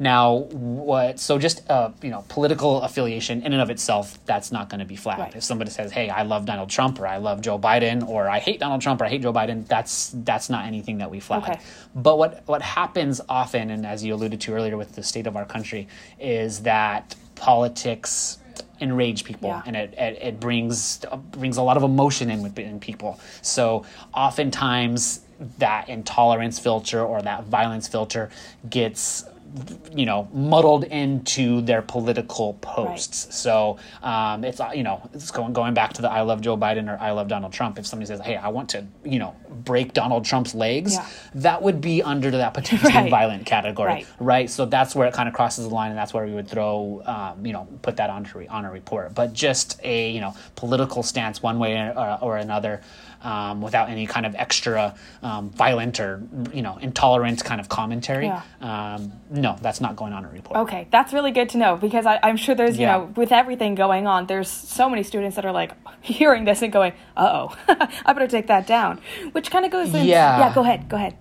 Now, 0.00 0.34
what? 0.52 1.18
So 1.18 1.38
just 1.38 1.68
uh, 1.68 1.90
you 2.02 2.10
know, 2.10 2.24
political 2.28 2.82
affiliation 2.82 3.42
in 3.42 3.52
and 3.52 3.60
of 3.60 3.68
itself, 3.68 4.24
that's 4.26 4.52
not 4.52 4.68
going 4.68 4.78
to 4.78 4.86
be 4.86 4.94
flagged. 4.94 5.20
Right. 5.20 5.36
If 5.36 5.42
somebody 5.42 5.70
says, 5.70 5.90
"Hey, 5.90 6.08
I 6.08 6.22
love 6.22 6.46
Donald 6.46 6.70
Trump," 6.70 7.00
or 7.00 7.06
"I 7.06 7.16
love 7.16 7.40
Joe 7.40 7.58
Biden," 7.58 8.06
or 8.06 8.28
"I 8.28 8.38
hate 8.38 8.60
Donald 8.60 8.80
Trump," 8.80 9.00
or 9.00 9.06
"I 9.06 9.08
hate 9.08 9.22
Joe 9.22 9.32
Biden," 9.32 9.66
that's 9.66 10.12
that's 10.14 10.48
not 10.48 10.66
anything 10.66 10.98
that 10.98 11.10
we 11.10 11.18
flag. 11.18 11.42
Okay. 11.42 11.60
But 11.96 12.16
what 12.16 12.42
what 12.46 12.62
happens 12.62 13.20
often, 13.28 13.70
and 13.70 13.84
as 13.84 14.04
you 14.04 14.14
alluded 14.14 14.40
to 14.42 14.54
earlier 14.54 14.76
with 14.76 14.94
the 14.94 15.02
state 15.02 15.26
of 15.26 15.36
our 15.36 15.44
country, 15.44 15.88
is 16.20 16.60
that 16.60 17.16
politics 17.34 18.38
enrage 18.80 19.24
people 19.24 19.48
yeah. 19.48 19.62
and 19.66 19.76
it, 19.76 19.94
it, 19.96 20.18
it, 20.22 20.40
brings 20.40 21.04
brings 21.32 21.56
a 21.56 21.62
lot 21.62 21.76
of 21.76 21.82
emotion 21.82 22.30
in, 22.30 22.46
in 22.56 22.80
people 22.80 23.18
so 23.42 23.84
oftentimes 24.14 25.20
that 25.58 25.88
intolerance 25.88 26.58
filter 26.58 27.02
or 27.02 27.22
that 27.22 27.44
violence 27.44 27.86
filter 27.88 28.30
gets 28.68 29.24
you 29.94 30.04
know 30.04 30.28
muddled 30.32 30.84
into 30.84 31.60
their 31.62 31.80
political 31.80 32.54
posts 32.54 33.26
right. 33.26 33.34
so 33.34 33.78
um, 34.02 34.44
it's 34.44 34.60
you 34.74 34.82
know 34.82 35.08
it's 35.14 35.30
going 35.30 35.52
going 35.52 35.74
back 35.74 35.92
to 35.92 36.02
the 36.02 36.10
i 36.10 36.20
love 36.20 36.40
joe 36.40 36.56
biden 36.56 36.92
or 36.92 37.00
i 37.00 37.10
love 37.10 37.28
donald 37.28 37.52
trump 37.52 37.78
if 37.78 37.86
somebody 37.86 38.06
says 38.06 38.20
hey 38.20 38.36
i 38.36 38.48
want 38.48 38.68
to 38.68 38.84
you 39.04 39.18
know 39.18 39.34
break 39.64 39.94
donald 39.94 40.24
trump's 40.24 40.54
legs 40.54 40.94
yeah. 40.94 41.06
that 41.34 41.62
would 41.62 41.80
be 41.80 42.02
under 42.02 42.30
that 42.30 42.52
potentially 42.52 42.92
right. 42.94 43.10
violent 43.10 43.46
category 43.46 43.88
right. 43.88 44.06
right. 44.20 44.50
so 44.50 44.66
that's 44.66 44.94
where 44.94 45.08
it 45.08 45.14
kind 45.14 45.28
of 45.28 45.34
crosses 45.34 45.66
the 45.66 45.74
line 45.74 45.90
and 45.90 45.98
that's 45.98 46.12
where 46.12 46.26
we 46.26 46.32
would 46.32 46.48
throw 46.48 47.02
um, 47.06 47.44
you 47.44 47.52
know 47.52 47.66
put 47.82 47.96
that 47.96 48.10
on, 48.10 48.26
on 48.50 48.64
a 48.64 48.70
report 48.70 49.14
but 49.14 49.32
just 49.32 49.80
a 49.82 50.10
you 50.10 50.20
know 50.20 50.34
political 50.56 51.02
stance 51.02 51.42
one 51.42 51.58
way 51.58 51.74
or, 51.74 52.18
or 52.20 52.36
another 52.36 52.82
um, 53.22 53.60
without 53.60 53.88
any 53.88 54.06
kind 54.06 54.26
of 54.26 54.34
extra 54.34 54.94
um, 55.22 55.50
violent 55.50 56.00
or 56.00 56.22
you 56.52 56.62
know 56.62 56.78
intolerant 56.78 57.44
kind 57.44 57.60
of 57.60 57.68
commentary. 57.68 58.26
Yeah. 58.26 58.42
Um, 58.60 59.12
no, 59.30 59.56
that's 59.60 59.80
not 59.80 59.96
going 59.96 60.12
on 60.12 60.24
a 60.24 60.28
report. 60.28 60.58
Okay, 60.60 60.86
that's 60.90 61.12
really 61.12 61.32
good 61.32 61.48
to 61.50 61.58
know 61.58 61.76
because 61.76 62.06
I, 62.06 62.18
am 62.22 62.36
sure 62.36 62.54
there's 62.54 62.76
you 62.76 62.82
yeah. 62.82 62.98
know 62.98 63.12
with 63.16 63.32
everything 63.32 63.74
going 63.74 64.06
on, 64.06 64.26
there's 64.26 64.48
so 64.48 64.88
many 64.88 65.02
students 65.02 65.36
that 65.36 65.44
are 65.44 65.52
like 65.52 65.72
hearing 66.02 66.44
this 66.44 66.62
and 66.62 66.72
going, 66.72 66.92
"Uh 67.16 67.48
oh, 67.48 67.56
I 68.06 68.12
better 68.12 68.28
take 68.28 68.46
that 68.48 68.66
down," 68.66 69.00
which 69.32 69.50
kind 69.50 69.64
of 69.64 69.70
goes. 69.70 69.88
Into, 69.88 70.04
yeah. 70.04 70.38
Yeah. 70.38 70.54
Go 70.54 70.62
ahead. 70.62 70.88
Go 70.88 70.96
ahead. 70.96 71.16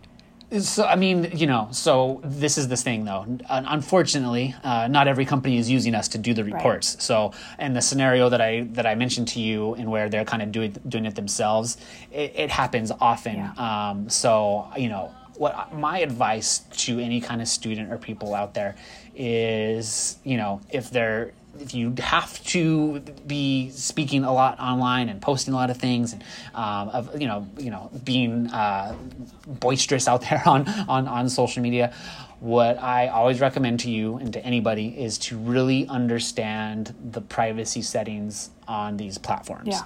So 0.60 0.86
I 0.86 0.96
mean, 0.96 1.30
you 1.34 1.46
know, 1.46 1.68
so 1.72 2.22
this 2.24 2.58
is 2.58 2.70
this 2.70 2.82
thing 2.82 3.04
though. 3.04 3.26
Unfortunately, 3.50 4.56
uh, 4.64 4.88
not 4.88 5.08
every 5.08 5.26
company 5.26 5.58
is 5.58 5.70
using 5.70 5.94
us 5.94 6.08
to 6.10 6.18
do 6.18 6.34
the 6.34 6.44
reports. 6.44 6.96
Right. 6.96 7.02
So, 7.02 7.34
in 7.60 7.74
the 7.74 7.82
scenario 7.82 8.30
that 8.30 8.40
I 8.40 8.62
that 8.72 8.86
I 8.86 8.96
mentioned 8.96 9.28
to 9.30 9.42
you, 9.42 9.74
and 9.74 9.92
where 9.92 10.08
they're 10.08 10.24
kind 10.24 10.42
of 10.42 10.54
doing 10.54 10.74
doing 10.88 11.06
it 11.06 11.16
themselves, 11.16 11.78
it, 12.14 12.34
it 12.36 12.50
happens 12.50 12.92
often. 13.02 13.36
Yeah. 13.36 13.90
Um, 13.90 14.10
so, 14.10 14.70
you 14.78 14.88
know, 14.88 15.14
what 15.36 15.74
my 15.76 16.00
advice 16.00 16.60
to 16.60 17.00
any 17.00 17.20
kind 17.20 17.42
of 17.42 17.50
student 17.50 17.92
or 17.92 17.98
people 17.98 18.34
out 18.34 18.54
there 18.54 18.76
is, 19.16 20.18
you 20.24 20.38
know, 20.38 20.62
if 20.70 20.90
they're 20.92 21.34
if 21.62 21.74
you 21.74 21.94
have 22.00 22.44
to 22.46 23.00
be 23.26 23.70
speaking 23.72 24.24
a 24.24 24.34
lot 24.34 24.60
online 24.60 25.10
and 25.10 25.22
posting 25.22 25.54
a 25.54 25.58
lot 25.58 25.70
of 25.70 25.78
things 25.78 26.14
and 26.14 26.24
um, 26.54 26.90
of 26.90 27.20
you 27.20 27.28
know 27.28 27.48
you 27.58 27.72
know 27.72 27.90
being 28.04 28.48
uh, 28.48 28.96
boisterous 29.46 30.08
out 30.08 30.22
there 30.30 30.42
on, 30.46 30.68
on 30.88 31.08
on 31.08 31.30
social 31.30 31.62
media 31.62 31.94
what 32.40 32.78
i 32.84 33.08
always 33.08 33.42
recommend 33.42 33.80
to 33.80 33.90
you 33.90 34.18
and 34.18 34.34
to 34.34 34.46
anybody 34.46 34.90
is 35.00 35.18
to 35.18 35.38
really 35.38 35.88
understand 35.88 36.94
the 37.12 37.22
privacy 37.22 37.82
settings 37.82 38.52
on 38.68 38.98
these 38.98 39.18
platforms. 39.18 39.70
Yeah 39.70 39.84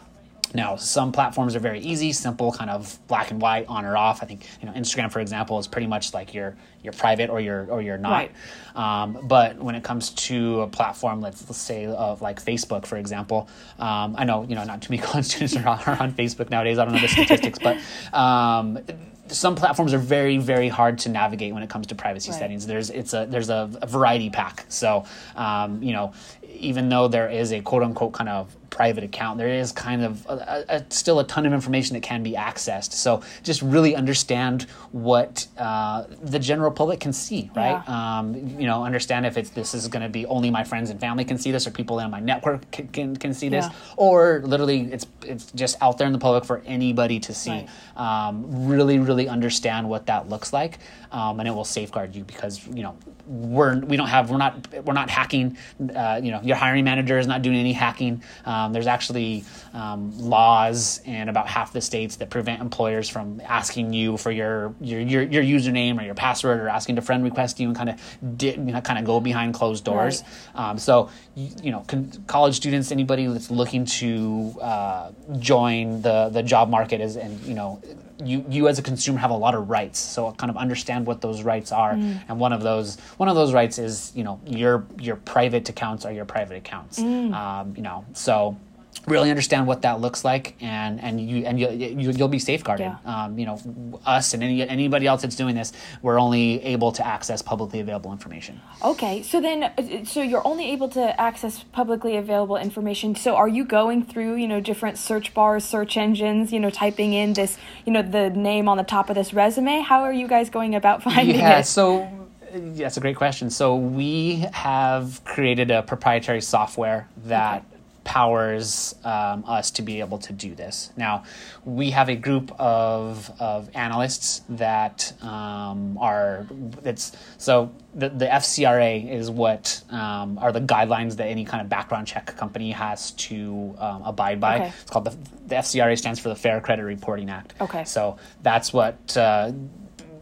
now, 0.54 0.76
some 0.76 1.12
platforms 1.12 1.56
are 1.56 1.60
very 1.60 1.80
easy, 1.80 2.12
simple, 2.12 2.52
kind 2.52 2.70
of 2.70 3.00
black 3.08 3.32
and 3.32 3.42
white, 3.42 3.66
on 3.68 3.86
or 3.86 3.96
off. 3.96 4.22
I 4.22 4.26
think 4.26 4.46
you 4.60 4.68
know 4.68 4.74
Instagram, 4.74 5.12
for 5.12 5.20
example, 5.20 5.60
is 5.60 5.68
pretty 5.68 5.88
much 5.88 6.14
like 6.14 6.34
you're 6.34 6.56
you're 6.84 6.94
private 6.94 7.30
or 7.30 7.40
you're 7.40 7.68
or 7.70 7.82
you're 7.82 7.98
not. 7.98 8.12
Right. 8.12 8.32
Um, 8.76 9.20
but 9.24 9.58
when 9.58 9.76
it 9.76 9.84
comes 9.84 10.10
to 10.12 10.62
a 10.62 10.68
platform, 10.68 11.22
let's, 11.22 11.42
let's 11.48 11.60
say 11.60 11.86
of 11.86 12.22
like 12.22 12.44
Facebook, 12.44 12.86
for 12.86 12.98
example, 12.98 13.50
um, 13.80 14.16
I 14.18 14.26
know 14.26 14.44
you 14.44 14.56
know 14.56 14.64
not 14.64 14.82
too 14.82 14.94
many 14.94 15.02
college 15.08 15.26
students 15.26 15.56
are 15.56 15.68
on, 15.68 15.80
are 15.86 16.02
on 16.02 16.14
Facebook 16.14 16.50
nowadays. 16.50 16.78
I 16.78 16.86
don't 16.86 16.94
know 16.94 17.02
the 17.02 17.08
statistics, 17.08 17.60
but 17.60 17.78
um, 18.14 18.80
some 19.28 19.56
platforms 19.56 19.94
are 19.94 20.00
very 20.00 20.38
very 20.38 20.68
hard 20.68 20.98
to 21.00 21.10
navigate 21.10 21.54
when 21.54 21.64
it 21.64 21.70
comes 21.70 21.88
to 21.88 21.96
privacy 21.96 22.32
right. 22.32 22.40
settings 22.40 22.68
there's 22.68 22.90
it's 22.90 23.14
a 23.14 23.26
there's 23.30 23.50
a, 23.50 23.70
a 23.82 23.88
variety 23.88 24.30
pack 24.30 24.66
so 24.68 25.06
um, 25.38 25.82
you 25.82 25.94
know 25.94 26.12
even 26.50 26.90
though 26.90 27.08
there 27.08 27.30
is 27.30 27.54
a 27.54 27.62
quote 27.62 27.82
unquote 27.82 28.12
kind 28.12 28.30
of 28.30 28.54
private 28.72 29.04
account, 29.04 29.38
there 29.38 29.50
is 29.50 29.72
kind 29.72 30.04
of 30.04 30.26
a, 30.28 30.66
a, 30.70 30.86
still 30.90 31.20
a 31.20 31.24
ton 31.26 31.46
of 31.46 31.54
information 31.54 31.94
that 31.94 32.02
can 32.02 32.24
be 32.24 32.32
accessed. 32.32 32.94
So 32.94 33.22
just 33.44 33.62
really 33.62 33.96
understand 33.96 34.64
what 34.92 35.46
uh, 35.58 36.06
the 36.24 36.40
general 36.40 36.72
public 36.72 37.00
can 37.02 37.14
see, 37.14 37.52
right? 37.56 37.84
Yeah. 37.88 38.20
Um, 38.20 38.34
you 38.60 38.66
know, 38.66 38.84
understand 38.84 39.28
if 39.28 39.38
it's 39.38 39.52
this 39.52 39.76
is 39.76 39.88
going 39.88 40.02
to 40.02 40.10
be 40.10 40.26
only 40.26 40.50
my 40.50 40.64
friends 40.64 40.90
and 40.90 41.00
family 41.00 41.26
can 41.26 41.38
see 41.38 41.52
this, 41.52 41.68
or 41.68 41.72
people 41.72 42.00
in 42.00 42.10
my 42.10 42.20
network 42.20 42.72
can 42.72 42.88
can, 42.88 43.16
can 43.16 43.34
see 43.34 43.50
this, 43.50 43.66
yeah. 43.66 43.94
or 43.98 44.42
literally 44.44 44.92
it's 44.92 45.06
it's 45.24 45.52
just 45.52 45.78
out 45.82 45.98
there 45.98 46.08
in 46.08 46.14
the 46.14 46.20
public 46.20 46.46
for 46.46 46.64
anybody 46.66 47.20
to 47.20 47.34
see. 47.34 47.52
Right. 47.52 48.28
Um, 48.28 48.68
really, 48.68 48.98
really 48.98 49.28
understand 49.28 49.88
what 49.88 50.06
that 50.08 50.30
looks 50.30 50.54
like, 50.54 50.80
um, 51.12 51.40
and 51.40 51.48
it 51.48 51.52
will 51.52 51.66
safeguard 51.66 52.16
you 52.16 52.24
because 52.24 52.66
you 52.68 52.84
know 52.84 52.98
we're 53.28 53.80
we 53.80 53.98
don't 53.98 54.08
have 54.08 54.32
we're 54.32 54.38
not 54.38 54.68
we're 54.86 54.94
not 54.94 55.10
hacking. 55.10 55.58
Uh, 55.96 56.20
you 56.24 56.32
know, 56.32 56.42
your 56.42 56.56
hiring 56.56 56.86
manager 56.86 57.20
is 57.20 57.28
not 57.28 57.42
doing 57.42 57.58
any 57.58 57.74
hacking. 57.74 58.24
Um, 58.62 58.74
there's 58.74 58.88
actually 58.88 59.44
um, 59.74 60.18
laws 60.18 61.02
in 61.06 61.30
about 61.30 61.48
half 61.48 61.74
the 61.74 61.82
states 61.82 62.18
that 62.18 62.30
prevent 62.30 62.62
employers 62.62 63.10
from 63.10 63.42
asking 63.44 63.94
you 63.94 64.18
for 64.18 64.32
your 64.32 64.74
your 64.80 65.00
your, 65.00 65.24
your 65.24 65.44
username 65.44 66.00
or 66.00 66.04
your 66.04 66.16
password 66.16 66.60
or 66.60 66.70
asking 66.70 66.96
to 66.98 67.02
friend 67.02 67.24
request 67.24 67.60
you 67.60 67.68
and 67.68 67.76
kind 67.76 67.90
of 67.90 68.38
di- 68.38 68.52
you 68.52 68.58
know, 68.58 68.82
kind 68.82 69.00
of 69.00 69.06
go 69.06 69.20
behind 69.20 69.54
closed 69.54 69.84
doors. 69.84 70.24
Right. 70.56 70.70
Um, 70.70 70.78
so 70.78 71.10
you 71.36 71.72
know, 71.72 71.84
con- 71.88 72.12
college 72.28 72.56
students, 72.56 72.92
anybody 72.92 73.26
that's 73.28 73.50
looking 73.50 73.86
to 73.86 74.56
uh, 74.62 75.12
join 75.40 76.02
the 76.02 76.30
the 76.30 76.44
job 76.44 76.70
market 76.70 77.02
is 77.02 77.16
and 77.16 77.40
you 77.42 77.54
know 77.54 77.82
you 78.24 78.46
you 78.50 78.68
as 78.68 78.80
a 78.80 78.82
consumer 78.82 79.20
have 79.20 79.32
a 79.32 79.36
lot 79.36 79.56
of 79.56 79.70
rights 79.70 80.00
so 80.00 80.32
kind 80.34 80.50
of 80.50 80.58
understand 80.58 81.06
what 81.06 81.22
those 81.22 81.44
rights 81.44 81.72
are 81.72 81.94
mm. 81.94 82.22
and 82.28 82.40
one 82.40 82.54
of 82.54 82.62
those 82.62 83.00
one 83.18 83.30
of 83.30 83.36
those 83.36 83.54
rights 83.54 83.78
is 83.78 84.12
you 84.16 84.24
know 84.24 84.40
your 84.46 84.86
your 85.00 85.16
private 85.18 85.68
accounts 85.70 86.06
are 86.06 86.12
your 86.12 86.26
private 86.26 86.58
accounts 86.58 87.00
mm. 87.00 87.34
um, 87.34 87.74
you 87.76 87.82
know 87.82 88.06
so 88.14 88.58
really 89.08 89.30
understand 89.30 89.66
what 89.66 89.82
that 89.82 90.00
looks 90.00 90.24
like 90.24 90.56
and 90.62 91.02
and 91.02 91.20
you 91.20 91.46
and 91.46 91.60
you, 91.60 91.70
you 91.70 92.12
will 92.12 92.28
be 92.28 92.38
safeguarded 92.38 92.86
yeah. 92.86 93.24
um, 93.26 93.38
you 93.38 93.46
know 93.46 94.00
us 94.06 94.34
and 94.34 94.44
any 94.44 94.68
anybody 94.68 95.08
else 95.08 95.24
that's 95.24 95.36
doing 95.36 95.56
this 95.56 95.74
we're 96.02 96.20
only 96.20 96.62
able 96.64 96.92
to 96.92 97.06
access 97.06 97.42
publicly 97.42 97.80
available 97.80 98.12
information 98.12 98.60
okay 98.84 99.24
so 99.24 99.42
then 99.42 99.72
so 100.06 100.22
you're 100.22 100.46
only 100.46 100.72
able 100.72 100.88
to 100.88 101.20
access 101.20 101.64
publicly 101.72 102.16
available 102.16 102.58
information 102.58 103.16
so 103.16 103.36
are 103.36 103.48
you 103.48 103.64
going 103.66 104.04
through 104.04 104.36
you 104.36 104.48
know 104.48 104.60
different 104.60 104.98
search 104.98 105.34
bars 105.34 105.64
search 105.66 105.98
engines 105.98 106.54
you 106.54 106.60
know 106.60 106.70
typing 106.70 107.14
in 107.14 107.34
this 107.34 107.58
you 107.86 107.92
know 107.92 108.02
the 108.02 108.30
name 108.30 108.68
on 108.68 108.78
the 108.78 108.84
top 108.84 109.10
of 109.10 109.16
this 109.16 109.34
resume 109.34 109.82
how 109.82 110.02
are 110.02 110.14
you 110.14 110.28
guys 110.28 110.50
going 110.50 110.76
about 110.76 111.02
finding 111.04 111.36
it? 111.36 111.40
yeah, 111.40 111.60
it 111.60 111.66
so 111.66 112.08
that's 112.54 112.98
a 112.98 113.00
great 113.00 113.16
question. 113.16 113.50
So 113.50 113.78
we 113.78 114.46
have 114.52 115.24
created 115.24 115.72
a 115.72 115.84
proprietary 115.84 116.42
software 116.42 117.08
that 117.26 117.60
okay 117.60 117.81
powers 118.04 118.96
um, 119.04 119.44
us 119.48 119.72
to 119.72 119.82
be 119.82 120.00
able 120.00 120.18
to 120.18 120.34
do 120.34 120.56
this. 120.56 120.92
Now, 120.98 121.24
we 121.66 121.92
have 121.92 122.10
a 122.10 122.16
group 122.16 122.52
of, 122.60 123.32
of 123.40 123.70
analysts 123.76 124.42
that 124.50 125.14
um, 125.22 125.98
are 126.00 126.48
it's 126.84 127.16
so 127.38 127.72
the, 127.94 128.10
the 128.10 128.26
FCRA 128.26 129.10
is 129.10 129.30
what 129.30 129.82
um, 129.90 130.38
are 130.40 130.52
the 130.52 130.62
guidelines 130.62 131.16
that 131.18 131.28
any 131.28 131.46
kind 131.46 131.62
of 131.62 131.70
background 131.70 132.08
check 132.08 132.36
company 132.38 132.72
has 132.72 133.12
to 133.12 133.76
um, 133.78 134.02
abide 134.04 134.40
by. 134.40 134.56
Okay. 134.56 134.74
It's 134.82 134.90
called 134.90 135.06
the 135.06 135.18
the 135.48 135.56
FCRA 135.56 135.98
stands 135.98 136.20
for 136.20 136.30
the 136.30 136.36
Fair 136.36 136.62
Credit 136.62 136.84
Reporting 136.84 137.30
Act. 137.30 137.54
Okay. 137.60 137.84
So 137.84 138.18
that's 138.42 138.72
what 138.72 139.18
uh, 139.18 139.52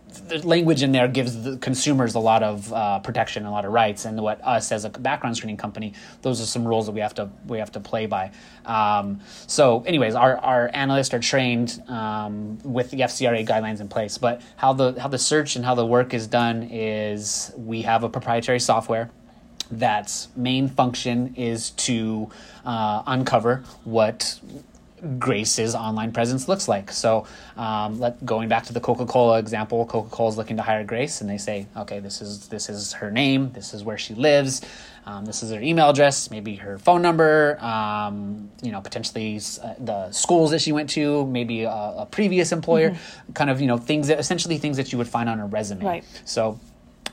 the 0.10 0.46
language 0.48 0.84
in 0.84 0.92
there 0.92 1.08
gives 1.08 1.44
the 1.44 1.58
consumers 1.58 2.16
a 2.16 2.20
lot 2.20 2.44
of 2.44 2.72
uh, 2.74 3.00
protection, 3.00 3.46
a 3.46 3.52
lot 3.52 3.66
of 3.66 3.72
rights, 3.72 4.06
and 4.06 4.22
what 4.22 4.44
us 4.44 4.72
as 4.72 4.86
a 4.86 4.90
background 4.90 5.38
screening 5.38 5.58
company, 5.58 5.94
those 6.22 6.42
are 6.42 6.46
some 6.46 6.68
rules 6.68 6.86
that 6.86 6.92
we 6.92 7.02
have 7.02 7.14
to 7.16 7.30
we 7.48 7.60
have 7.60 7.72
to 7.74 7.80
play 7.80 8.06
by. 8.06 8.32
Um, 8.66 9.22
so, 9.48 9.84
anyways, 9.84 10.16
our, 10.16 10.38
our 10.38 10.70
analysts 10.74 11.14
are 11.14 11.20
trained 11.20 11.82
um, 11.88 12.60
with 12.64 12.92
the 12.92 13.02
FCRA 13.02 13.48
guidelines 13.48 13.82
in 13.82 13.88
place. 13.88 14.18
But 14.18 14.42
how 14.58 14.74
the 14.74 15.00
how 15.00 15.08
the 15.08 15.20
search 15.20 15.56
and 15.56 15.66
how 15.66 15.76
the 15.76 15.86
work 15.86 16.14
is 16.14 16.28
done 16.28 16.64
is 16.64 17.52
we 17.58 17.84
have 17.84 18.04
a 18.04 18.10
proprietary 18.10 18.60
software 18.60 19.10
that's 19.72 20.30
main 20.36 20.68
function 20.68 21.36
is 21.36 21.72
to 21.72 22.30
uh, 22.66 23.04
uncover 23.06 23.64
what 23.84 24.40
Grace's 25.18 25.76
online 25.76 26.12
presence 26.12 26.48
looks 26.48 26.68
like. 26.68 26.92
So, 26.92 27.26
um, 27.58 28.00
let 28.00 28.24
going 28.26 28.50
back 28.50 28.66
to 28.66 28.74
the 28.74 28.80
Coca 28.80 29.06
Cola 29.06 29.40
example, 29.40 29.86
Coca 29.86 30.10
Cola 30.10 30.30
is 30.30 30.38
looking 30.38 30.58
to 30.58 30.64
hire 30.64 30.84
Grace, 30.84 31.22
and 31.22 31.30
they 31.30 31.38
say, 31.38 31.68
okay, 31.78 32.00
this 32.00 32.22
is 32.22 32.48
this 32.48 32.70
is 32.70 32.94
her 32.94 33.12
name, 33.12 33.52
this 33.54 33.74
is 33.74 33.84
where 33.84 33.98
she 33.98 34.14
lives, 34.14 34.62
um, 35.06 35.26
this 35.26 35.42
is 35.42 35.52
her 35.52 35.62
email 35.62 35.90
address, 35.90 36.30
maybe 36.30 36.56
her 36.56 36.78
phone 36.78 37.02
number, 37.02 37.58
um, 37.62 38.50
you 38.62 38.72
know, 38.72 38.82
potentially 38.82 39.40
uh, 39.64 39.74
the 39.80 40.12
schools 40.12 40.52
that 40.52 40.62
she 40.62 40.72
went 40.72 40.90
to, 40.92 41.26
maybe 41.28 41.64
a, 41.64 41.70
a 41.70 42.08
previous 42.10 42.52
employer, 42.52 42.92
mm-hmm. 42.92 43.34
kind 43.34 43.50
of 43.50 43.62
you 43.62 43.68
know 43.68 43.78
things 43.78 44.08
that 44.08 44.20
essentially 44.20 44.58
things 44.58 44.78
that 44.78 44.92
you 44.92 44.98
would 44.98 45.08
find 45.08 45.30
on 45.30 45.40
a 45.40 45.48
resume. 45.48 45.84
Right. 45.84 46.04
So 46.26 46.60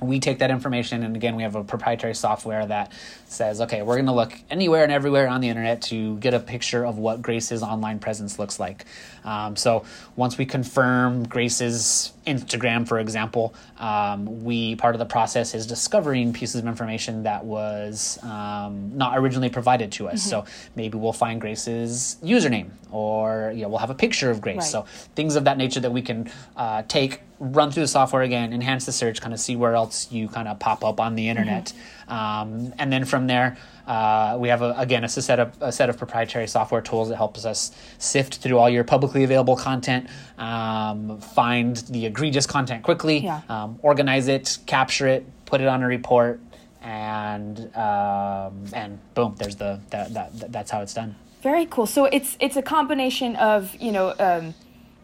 we 0.00 0.20
take 0.20 0.38
that 0.38 0.50
information 0.50 1.02
and 1.02 1.16
again 1.16 1.36
we 1.36 1.42
have 1.42 1.54
a 1.54 1.64
proprietary 1.64 2.14
software 2.14 2.66
that 2.66 2.92
says 3.26 3.60
okay 3.60 3.82
we're 3.82 3.94
going 3.94 4.06
to 4.06 4.12
look 4.12 4.38
anywhere 4.50 4.82
and 4.82 4.92
everywhere 4.92 5.28
on 5.28 5.40
the 5.40 5.48
internet 5.48 5.82
to 5.82 6.16
get 6.18 6.34
a 6.34 6.40
picture 6.40 6.84
of 6.84 6.98
what 6.98 7.22
grace's 7.22 7.62
online 7.62 7.98
presence 7.98 8.38
looks 8.38 8.60
like 8.60 8.84
um, 9.24 9.56
so 9.56 9.84
once 10.16 10.38
we 10.38 10.44
confirm 10.44 11.26
grace's 11.26 12.12
instagram 12.26 12.86
for 12.86 12.98
example 12.98 13.54
um, 13.78 14.44
we 14.44 14.76
part 14.76 14.94
of 14.94 14.98
the 14.98 15.06
process 15.06 15.54
is 15.54 15.66
discovering 15.66 16.32
pieces 16.32 16.60
of 16.60 16.66
information 16.66 17.22
that 17.22 17.44
was 17.44 18.22
um, 18.22 18.96
not 18.96 19.18
originally 19.18 19.50
provided 19.50 19.90
to 19.92 20.08
us 20.08 20.20
mm-hmm. 20.20 20.30
so 20.30 20.44
maybe 20.74 20.98
we'll 20.98 21.12
find 21.12 21.40
grace's 21.40 22.16
username 22.22 22.70
or 22.90 23.52
you 23.54 23.62
know, 23.62 23.68
we'll 23.68 23.78
have 23.78 23.90
a 23.90 23.94
picture 23.94 24.30
of 24.30 24.40
grace 24.40 24.56
right. 24.56 24.64
so 24.64 24.82
things 25.14 25.36
of 25.36 25.44
that 25.44 25.58
nature 25.58 25.80
that 25.80 25.92
we 25.92 26.02
can 26.02 26.30
uh, 26.56 26.82
take 26.88 27.20
run 27.38 27.70
through 27.70 27.82
the 27.82 27.88
software 27.88 28.22
again, 28.22 28.52
enhance 28.52 28.86
the 28.86 28.92
search, 28.92 29.20
kind 29.20 29.34
of 29.34 29.40
see 29.40 29.56
where 29.56 29.74
else 29.74 30.10
you 30.10 30.28
kind 30.28 30.48
of 30.48 30.58
pop 30.58 30.84
up 30.84 31.00
on 31.00 31.14
the 31.14 31.28
internet, 31.28 31.72
mm-hmm. 32.08 32.12
um, 32.12 32.74
and 32.78 32.92
then 32.92 33.04
from 33.04 33.26
there, 33.26 33.56
uh, 33.86 34.36
we 34.38 34.48
have 34.48 34.62
a, 34.62 34.74
again 34.76 35.04
a 35.04 35.08
set 35.08 35.38
of 35.38 35.52
a 35.60 35.70
set 35.70 35.88
of 35.88 35.96
proprietary 35.98 36.46
software 36.46 36.80
tools 36.80 37.08
that 37.08 37.16
helps 37.16 37.44
us 37.44 37.72
sift 37.98 38.36
through 38.36 38.58
all 38.58 38.68
your 38.68 38.84
publicly 38.84 39.22
available 39.24 39.56
content, 39.56 40.08
um, 40.38 41.18
find 41.18 41.76
the 41.88 42.06
egregious 42.06 42.46
content 42.46 42.82
quickly, 42.82 43.18
yeah. 43.18 43.42
um, 43.48 43.78
organize 43.82 44.28
it, 44.28 44.58
capture 44.66 45.06
it, 45.06 45.26
put 45.44 45.60
it 45.60 45.68
on 45.68 45.82
a 45.82 45.86
report, 45.86 46.40
and 46.82 47.74
um, 47.76 48.64
and 48.72 48.98
boom, 49.14 49.34
there's 49.38 49.56
the 49.56 49.80
that, 49.90 50.12
that 50.14 50.52
that's 50.52 50.70
how 50.70 50.80
it's 50.80 50.94
done. 50.94 51.14
Very 51.42 51.66
cool. 51.66 51.86
So 51.86 52.06
it's 52.06 52.36
it's 52.40 52.56
a 52.56 52.62
combination 52.62 53.36
of 53.36 53.74
you 53.76 53.92
know 53.92 54.14
um, 54.18 54.54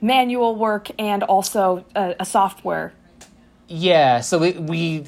manual 0.03 0.57
work 0.57 0.91
and 0.99 1.23
also 1.23 1.85
a, 1.95 2.15
a 2.21 2.27
software 2.27 2.93
yeah, 3.75 4.21
so 4.21 4.39
we, 4.39 4.53
we 4.53 5.05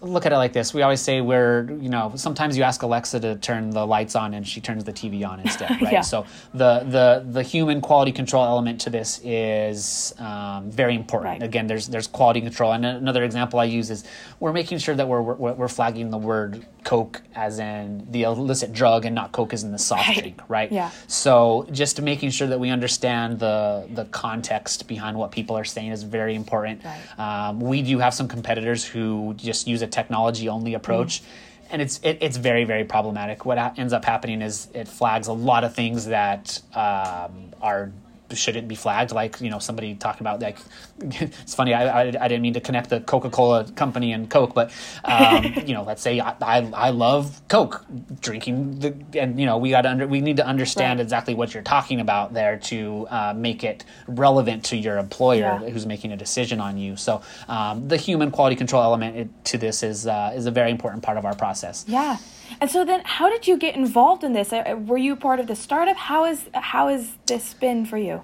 look 0.00 0.24
at 0.24 0.30
it 0.30 0.36
like 0.36 0.52
this. 0.52 0.72
We 0.72 0.82
always 0.82 1.00
say 1.00 1.20
we're, 1.20 1.68
you 1.80 1.88
know, 1.88 2.12
sometimes 2.14 2.56
you 2.56 2.62
ask 2.62 2.82
Alexa 2.82 3.18
to 3.18 3.34
turn 3.34 3.70
the 3.70 3.84
lights 3.84 4.14
on 4.14 4.34
and 4.34 4.46
she 4.46 4.60
turns 4.60 4.84
the 4.84 4.92
TV 4.92 5.28
on 5.28 5.40
instead, 5.40 5.70
right? 5.82 5.92
yeah. 5.92 6.00
So 6.00 6.24
the, 6.52 6.86
the, 6.86 7.26
the 7.28 7.42
human 7.42 7.80
quality 7.80 8.12
control 8.12 8.44
element 8.44 8.80
to 8.82 8.90
this 8.90 9.20
is 9.24 10.14
um, 10.18 10.70
very 10.70 10.94
important. 10.94 11.40
Right. 11.40 11.42
Again, 11.42 11.66
there's, 11.66 11.88
there's 11.88 12.06
quality 12.06 12.40
control. 12.40 12.72
And 12.72 12.86
another 12.86 13.24
example 13.24 13.58
I 13.58 13.64
use 13.64 13.90
is 13.90 14.04
we're 14.38 14.52
making 14.52 14.78
sure 14.78 14.94
that 14.94 15.08
we're, 15.08 15.20
we're, 15.20 15.54
we're 15.54 15.68
flagging 15.68 16.10
the 16.10 16.18
word 16.18 16.64
Coke 16.84 17.22
as 17.34 17.58
in 17.58 18.06
the 18.10 18.22
illicit 18.22 18.72
drug 18.72 19.04
and 19.04 19.14
not 19.14 19.32
Coke 19.32 19.52
as 19.52 19.64
in 19.64 19.72
the 19.72 19.78
soft 19.78 20.08
right. 20.08 20.18
drink, 20.18 20.40
right? 20.48 20.70
Yeah. 20.70 20.90
So 21.06 21.66
just 21.72 22.00
making 22.00 22.30
sure 22.30 22.46
that 22.46 22.60
we 22.60 22.70
understand 22.70 23.38
the, 23.38 23.88
the 23.92 24.04
context 24.06 24.86
behind 24.86 25.16
what 25.16 25.32
people 25.32 25.56
are 25.56 25.64
saying 25.64 25.90
is 25.90 26.02
very 26.02 26.34
important. 26.34 26.82
Right. 26.84 27.18
Um, 27.18 27.60
we 27.60 27.82
do 27.82 27.98
have 27.98 28.14
some 28.14 28.28
competitors 28.28 28.84
who 28.84 29.34
just 29.36 29.66
use 29.66 29.82
a 29.82 29.86
technology 29.86 30.48
only 30.48 30.74
approach. 30.74 31.22
Mm. 31.22 31.26
And 31.70 31.82
it's 31.82 31.98
it, 32.02 32.18
it's 32.20 32.36
very 32.36 32.64
very 32.64 32.84
problematic. 32.84 33.46
What 33.46 33.58
ends 33.78 33.92
up 33.92 34.04
happening 34.04 34.42
is 34.42 34.68
it 34.74 34.86
flags 34.86 35.28
a 35.28 35.32
lot 35.32 35.64
of 35.64 35.74
things 35.74 36.04
that 36.06 36.60
um, 36.74 37.52
are 37.60 37.90
shouldn't 38.34 38.68
be 38.68 38.74
flagged. 38.74 39.12
Like 39.12 39.40
you 39.40 39.50
know, 39.50 39.58
somebody 39.58 39.94
talking 39.94 40.22
about 40.22 40.40
like 40.40 40.58
it's 41.00 41.54
funny. 41.54 41.74
I, 41.74 42.02
I, 42.02 42.02
I 42.08 42.28
didn't 42.28 42.42
mean 42.42 42.54
to 42.54 42.60
connect 42.60 42.90
the 42.90 43.00
Coca 43.00 43.30
Cola 43.30 43.64
company 43.72 44.12
and 44.12 44.28
Coke, 44.28 44.54
but 44.54 44.72
um, 45.04 45.44
you 45.66 45.74
know, 45.74 45.82
let's 45.82 46.02
say 46.02 46.20
I, 46.20 46.34
I, 46.40 46.70
I 46.74 46.90
love 46.90 47.40
Coke 47.48 47.84
drinking 48.20 48.78
the 48.80 48.94
and 49.18 49.38
you 49.38 49.46
know 49.46 49.58
we 49.58 49.70
got 49.70 49.82
to 49.82 49.90
under 49.90 50.06
we 50.06 50.20
need 50.20 50.36
to 50.38 50.46
understand 50.46 50.98
right. 50.98 51.04
exactly 51.04 51.34
what 51.34 51.54
you're 51.54 51.62
talking 51.62 52.00
about 52.00 52.34
there 52.34 52.58
to 52.58 53.06
uh, 53.10 53.34
make 53.36 53.64
it 53.64 53.84
relevant 54.06 54.64
to 54.64 54.76
your 54.76 54.98
employer 54.98 55.60
yeah. 55.62 55.68
who's 55.70 55.86
making 55.86 56.12
a 56.12 56.16
decision 56.16 56.60
on 56.60 56.78
you. 56.78 56.96
So 56.96 57.22
um, 57.48 57.88
the 57.88 57.96
human 57.96 58.30
quality 58.30 58.56
control 58.56 58.82
element 58.82 59.44
to 59.46 59.58
this 59.58 59.82
is 59.82 60.06
uh, 60.06 60.32
is 60.34 60.46
a 60.46 60.50
very 60.50 60.70
important 60.70 61.02
part 61.02 61.18
of 61.18 61.24
our 61.24 61.34
process. 61.34 61.84
Yeah. 61.88 62.18
And 62.60 62.70
so 62.70 62.84
then, 62.84 63.02
how 63.04 63.28
did 63.28 63.46
you 63.46 63.56
get 63.56 63.74
involved 63.74 64.24
in 64.24 64.32
this? 64.32 64.52
Uh, 64.52 64.76
were 64.86 64.98
you 64.98 65.16
part 65.16 65.40
of 65.40 65.46
the 65.46 65.56
startup? 65.56 65.96
How 65.96 66.24
is 66.24 66.48
how 66.54 66.88
has 66.88 67.12
this 67.26 67.54
been 67.54 67.84
for 67.86 67.98
you? 67.98 68.22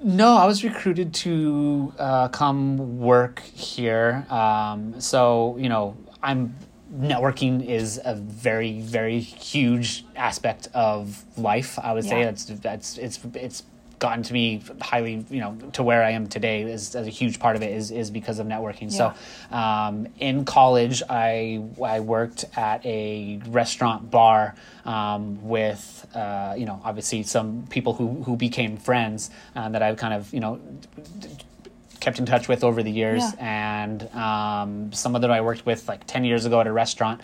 No, 0.00 0.36
I 0.36 0.46
was 0.46 0.62
recruited 0.62 1.12
to 1.14 1.92
uh, 1.98 2.28
come 2.28 2.98
work 2.98 3.40
here. 3.40 4.26
Um, 4.30 5.00
so 5.00 5.56
you 5.58 5.68
know, 5.68 5.96
I'm 6.22 6.54
networking 6.94 7.64
is 7.66 8.00
a 8.04 8.14
very 8.14 8.80
very 8.80 9.20
huge 9.20 10.04
aspect 10.16 10.68
of 10.74 11.24
life. 11.36 11.78
I 11.78 11.92
would 11.92 12.04
yeah. 12.04 12.10
say 12.10 12.24
that's 12.24 12.44
that's 12.44 12.98
it's 12.98 13.18
it's 13.34 13.62
gotten 13.98 14.22
to 14.22 14.32
me 14.32 14.62
highly, 14.80 15.24
you 15.30 15.40
know, 15.40 15.56
to 15.72 15.82
where 15.82 16.02
I 16.02 16.10
am 16.10 16.28
today 16.28 16.62
is, 16.62 16.94
as 16.94 17.06
a 17.06 17.10
huge 17.10 17.38
part 17.38 17.56
of 17.56 17.62
it 17.62 17.72
is, 17.72 17.90
is 17.90 18.10
because 18.10 18.38
of 18.38 18.46
networking. 18.46 18.92
Yeah. 18.92 19.14
So, 19.50 19.56
um, 19.56 20.08
in 20.18 20.44
college, 20.44 21.02
I, 21.08 21.62
I 21.82 22.00
worked 22.00 22.44
at 22.56 22.84
a 22.84 23.40
restaurant 23.48 24.10
bar, 24.10 24.54
um, 24.84 25.46
with, 25.46 26.06
uh, 26.14 26.54
you 26.56 26.66
know, 26.66 26.80
obviously 26.84 27.22
some 27.22 27.66
people 27.70 27.94
who, 27.94 28.22
who 28.22 28.36
became 28.36 28.76
friends, 28.76 29.30
uh, 29.56 29.68
that 29.70 29.82
I've 29.82 29.96
kind 29.96 30.14
of, 30.14 30.32
you 30.32 30.40
know, 30.40 30.60
kept 32.00 32.18
in 32.18 32.26
touch 32.26 32.48
with 32.48 32.62
over 32.62 32.82
the 32.82 32.92
years. 32.92 33.22
Yeah. 33.22 33.82
And, 33.82 34.02
um, 34.14 34.92
some 34.92 35.16
of 35.16 35.22
them 35.22 35.30
I 35.30 35.40
worked 35.40 35.66
with 35.66 35.88
like 35.88 36.06
10 36.06 36.24
years 36.24 36.46
ago 36.46 36.60
at 36.60 36.66
a 36.66 36.72
restaurant, 36.72 37.20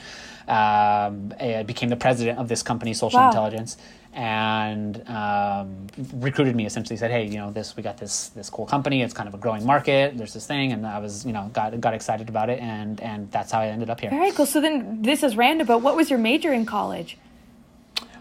um, 0.46 1.32
I 1.40 1.64
became 1.66 1.88
the 1.88 1.96
president 1.96 2.38
of 2.38 2.48
this 2.48 2.62
company, 2.62 2.92
Social 2.92 3.20
wow. 3.20 3.28
Intelligence 3.28 3.76
and 4.14 5.06
um, 5.08 5.86
recruited 6.14 6.54
me 6.54 6.66
essentially 6.66 6.96
said 6.96 7.10
hey 7.10 7.26
you 7.26 7.36
know 7.36 7.50
this 7.50 7.76
we 7.76 7.82
got 7.82 7.96
this 7.98 8.28
this 8.28 8.48
cool 8.48 8.64
company 8.64 9.02
it's 9.02 9.12
kind 9.12 9.28
of 9.28 9.34
a 9.34 9.38
growing 9.38 9.66
market 9.66 10.16
there's 10.16 10.32
this 10.32 10.46
thing 10.46 10.72
and 10.72 10.86
i 10.86 10.98
was 10.98 11.26
you 11.26 11.32
know 11.32 11.50
got 11.52 11.78
got 11.80 11.94
excited 11.94 12.28
about 12.28 12.48
it 12.48 12.60
and 12.60 13.00
and 13.00 13.30
that's 13.32 13.50
how 13.50 13.60
i 13.60 13.66
ended 13.66 13.90
up 13.90 14.00
here 14.00 14.10
very 14.10 14.30
cool 14.30 14.46
so 14.46 14.60
then 14.60 15.02
this 15.02 15.22
is 15.22 15.36
random 15.36 15.66
but 15.66 15.78
what 15.80 15.96
was 15.96 16.10
your 16.10 16.18
major 16.18 16.52
in 16.52 16.64
college 16.64 17.18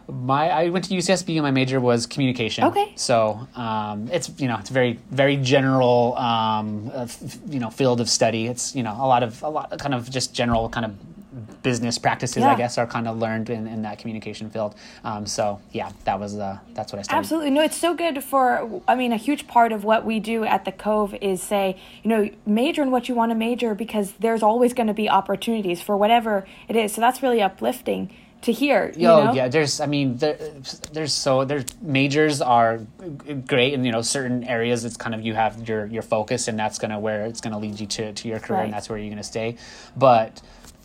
my 0.07 0.49
I 0.49 0.69
went 0.69 0.85
to 0.85 0.93
UCSB 0.93 1.33
and 1.35 1.43
my 1.43 1.51
major 1.51 1.79
was 1.79 2.05
communication. 2.05 2.65
Okay. 2.65 2.91
So 2.95 3.47
um, 3.55 4.09
it's 4.11 4.29
you 4.37 4.47
know 4.47 4.57
it's 4.59 4.69
very 4.69 4.99
very 5.11 5.37
general 5.37 6.17
um, 6.17 6.91
uh, 6.93 7.03
f- 7.03 7.37
you 7.47 7.59
know 7.59 7.69
field 7.69 8.01
of 8.01 8.09
study. 8.09 8.47
It's 8.47 8.75
you 8.75 8.83
know 8.83 8.91
a 8.91 9.07
lot 9.07 9.23
of 9.23 9.41
a 9.43 9.49
lot 9.49 9.77
kind 9.79 9.93
of 9.93 10.09
just 10.09 10.33
general 10.33 10.67
kind 10.69 10.85
of 10.85 10.95
business 11.61 11.97
practices, 11.97 12.37
yeah. 12.37 12.53
I 12.53 12.55
guess, 12.55 12.77
are 12.77 12.87
kind 12.87 13.07
of 13.07 13.17
learned 13.17 13.49
in, 13.49 13.67
in 13.67 13.81
that 13.83 13.99
communication 13.99 14.49
field. 14.49 14.75
Um, 15.03 15.25
so 15.25 15.59
yeah, 15.71 15.91
that 16.05 16.19
was 16.19 16.37
uh, 16.37 16.59
that's 16.73 16.91
what 16.91 16.99
I 16.99 17.01
studied. 17.03 17.19
Absolutely, 17.19 17.49
no, 17.51 17.61
it's 17.61 17.77
so 17.77 17.93
good 17.93 18.23
for. 18.23 18.81
I 18.87 18.95
mean, 18.95 19.11
a 19.11 19.17
huge 19.17 19.47
part 19.47 19.71
of 19.71 19.83
what 19.83 20.05
we 20.05 20.19
do 20.19 20.43
at 20.43 20.65
the 20.65 20.71
Cove 20.71 21.13
is 21.15 21.41
say, 21.41 21.77
you 22.03 22.09
know, 22.09 22.29
major 22.45 22.81
in 22.81 22.91
what 22.91 23.09
you 23.09 23.15
want 23.15 23.31
to 23.31 23.35
major 23.35 23.75
because 23.75 24.13
there's 24.13 24.43
always 24.43 24.73
going 24.73 24.87
to 24.87 24.93
be 24.93 25.09
opportunities 25.09 25.81
for 25.81 25.97
whatever 25.97 26.45
it 26.67 26.75
is. 26.75 26.93
So 26.93 27.01
that's 27.01 27.21
really 27.21 27.41
uplifting 27.41 28.09
to 28.43 28.51
hear. 28.51 28.93
You 28.95 29.07
know? 29.07 29.33
yeah, 29.33 29.47
there's 29.47 29.79
I 29.79 29.85
mean 29.85 30.17
there, 30.17 30.37
there's 30.91 31.13
so 31.13 31.45
there's 31.45 31.65
majors 31.81 32.41
are 32.41 32.79
great 33.47 33.73
in 33.73 33.83
you 33.83 33.91
know 33.91 34.01
certain 34.01 34.43
areas. 34.43 34.85
It's 34.85 34.97
kind 34.97 35.15
of 35.15 35.21
you 35.21 35.33
have 35.33 35.67
your 35.67 35.85
your 35.87 36.01
focus 36.03 36.47
and 36.47 36.59
that's 36.59 36.77
gonna 36.77 36.99
where 36.99 37.25
it's 37.25 37.41
gonna 37.41 37.59
lead 37.59 37.79
you 37.79 37.87
to 37.87 38.13
to 38.13 38.27
your 38.27 38.39
career 38.39 38.59
right. 38.59 38.65
and 38.65 38.73
that's 38.73 38.89
where 38.89 38.97
you're 38.97 39.09
gonna 39.09 39.23
stay. 39.23 39.57
But 39.95 40.41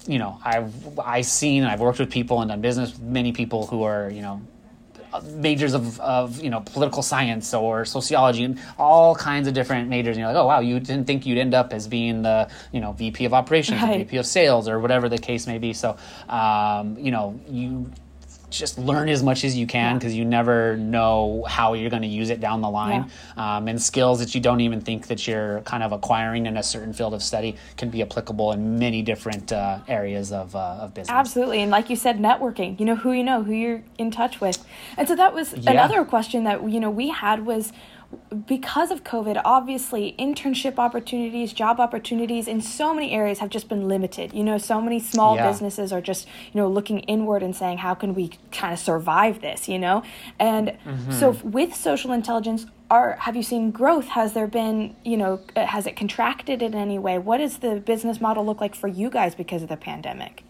you 0.08 0.18
know, 0.18 0.40
I've 0.44 0.98
I've 0.98 1.26
seen 1.26 1.62
and 1.62 1.70
I've 1.70 1.80
worked 1.80 1.98
with 1.98 2.10
people 2.10 2.40
and 2.40 2.48
done 2.48 2.60
business 2.60 2.92
with 2.92 3.02
many 3.02 3.32
people 3.32 3.66
who 3.66 3.82
are 3.82 4.10
you 4.10 4.22
know 4.22 4.40
majors 5.34 5.74
of, 5.74 5.98
of 6.00 6.40
you 6.42 6.50
know 6.50 6.60
political 6.60 7.02
science 7.02 7.54
or 7.54 7.84
sociology 7.84 8.44
and 8.44 8.58
all 8.78 9.14
kinds 9.14 9.48
of 9.48 9.54
different 9.54 9.88
majors 9.88 10.16
and 10.16 10.20
you're 10.20 10.32
like 10.32 10.36
oh 10.36 10.46
wow 10.46 10.60
you 10.60 10.78
didn't 10.78 11.06
think 11.06 11.24
you'd 11.24 11.38
end 11.38 11.54
up 11.54 11.72
as 11.72 11.88
being 11.88 12.22
the 12.22 12.48
you 12.72 12.80
know 12.80 12.92
vp 12.92 13.24
of 13.24 13.32
operations 13.32 13.80
right. 13.80 13.94
or 13.94 13.98
vp 14.04 14.16
of 14.18 14.26
sales 14.26 14.68
or 14.68 14.78
whatever 14.78 15.08
the 15.08 15.18
case 15.18 15.46
may 15.46 15.58
be 15.58 15.72
so 15.72 15.96
um, 16.28 16.96
you 16.98 17.10
know 17.10 17.40
you 17.48 17.90
just 18.50 18.78
learn 18.78 19.08
as 19.08 19.22
much 19.22 19.44
as 19.44 19.56
you 19.56 19.66
can 19.66 19.98
because 19.98 20.14
yeah. 20.14 20.20
you 20.20 20.24
never 20.24 20.76
know 20.76 21.44
how 21.48 21.74
you're 21.74 21.90
going 21.90 22.02
to 22.02 22.08
use 22.08 22.30
it 22.30 22.40
down 22.40 22.60
the 22.60 22.70
line. 22.70 23.10
Yeah. 23.36 23.56
Um, 23.56 23.68
and 23.68 23.80
skills 23.80 24.18
that 24.20 24.34
you 24.34 24.40
don't 24.40 24.60
even 24.60 24.80
think 24.80 25.06
that 25.08 25.26
you're 25.26 25.60
kind 25.62 25.82
of 25.82 25.92
acquiring 25.92 26.46
in 26.46 26.56
a 26.56 26.62
certain 26.62 26.92
field 26.92 27.14
of 27.14 27.22
study 27.22 27.56
can 27.76 27.90
be 27.90 28.02
applicable 28.02 28.52
in 28.52 28.78
many 28.78 29.02
different 29.02 29.52
uh, 29.52 29.80
areas 29.86 30.32
of, 30.32 30.56
uh, 30.56 30.78
of 30.80 30.94
business. 30.94 31.14
Absolutely. 31.14 31.60
And 31.60 31.70
like 31.70 31.90
you 31.90 31.96
said, 31.96 32.18
networking, 32.18 32.78
you 32.80 32.86
know, 32.86 32.96
who 32.96 33.12
you 33.12 33.24
know, 33.24 33.42
who 33.42 33.52
you're 33.52 33.82
in 33.98 34.10
touch 34.10 34.40
with. 34.40 34.64
And 34.96 35.06
so 35.06 35.14
that 35.16 35.34
was 35.34 35.52
yeah. 35.52 35.72
another 35.72 36.04
question 36.04 36.44
that, 36.44 36.68
you 36.68 36.80
know, 36.80 36.90
we 36.90 37.10
had 37.10 37.44
was, 37.44 37.72
because 38.46 38.90
of 38.90 39.04
COVID, 39.04 39.40
obviously, 39.44 40.14
internship 40.18 40.78
opportunities, 40.78 41.52
job 41.52 41.78
opportunities 41.78 42.48
in 42.48 42.60
so 42.60 42.94
many 42.94 43.12
areas 43.12 43.38
have 43.40 43.50
just 43.50 43.68
been 43.68 43.86
limited. 43.86 44.32
You 44.32 44.44
know, 44.44 44.56
so 44.56 44.80
many 44.80 44.98
small 44.98 45.36
yeah. 45.36 45.48
businesses 45.48 45.92
are 45.92 46.00
just, 46.00 46.26
you 46.52 46.60
know, 46.60 46.68
looking 46.68 47.00
inward 47.00 47.42
and 47.42 47.54
saying, 47.54 47.78
how 47.78 47.94
can 47.94 48.14
we 48.14 48.30
kind 48.50 48.72
of 48.72 48.78
survive 48.78 49.40
this, 49.40 49.68
you 49.68 49.78
know? 49.78 50.02
And 50.38 50.68
mm-hmm. 50.86 51.12
so 51.12 51.32
with 51.42 51.74
social 51.74 52.12
intelligence, 52.12 52.66
are 52.90 53.16
have 53.16 53.36
you 53.36 53.42
seen 53.42 53.70
growth? 53.70 54.06
Has 54.08 54.32
there 54.32 54.46
been, 54.46 54.96
you 55.04 55.18
know, 55.18 55.40
uh, 55.54 55.66
has 55.66 55.86
it 55.86 55.96
contracted 55.96 56.62
in 56.62 56.74
any 56.74 56.98
way? 56.98 57.18
What 57.18 57.38
does 57.38 57.58
the 57.58 57.76
business 57.76 58.20
model 58.20 58.44
look 58.44 58.60
like 58.60 58.74
for 58.74 58.88
you 58.88 59.10
guys 59.10 59.34
because 59.34 59.62
of 59.62 59.68
the 59.68 59.76
pandemic? 59.76 60.44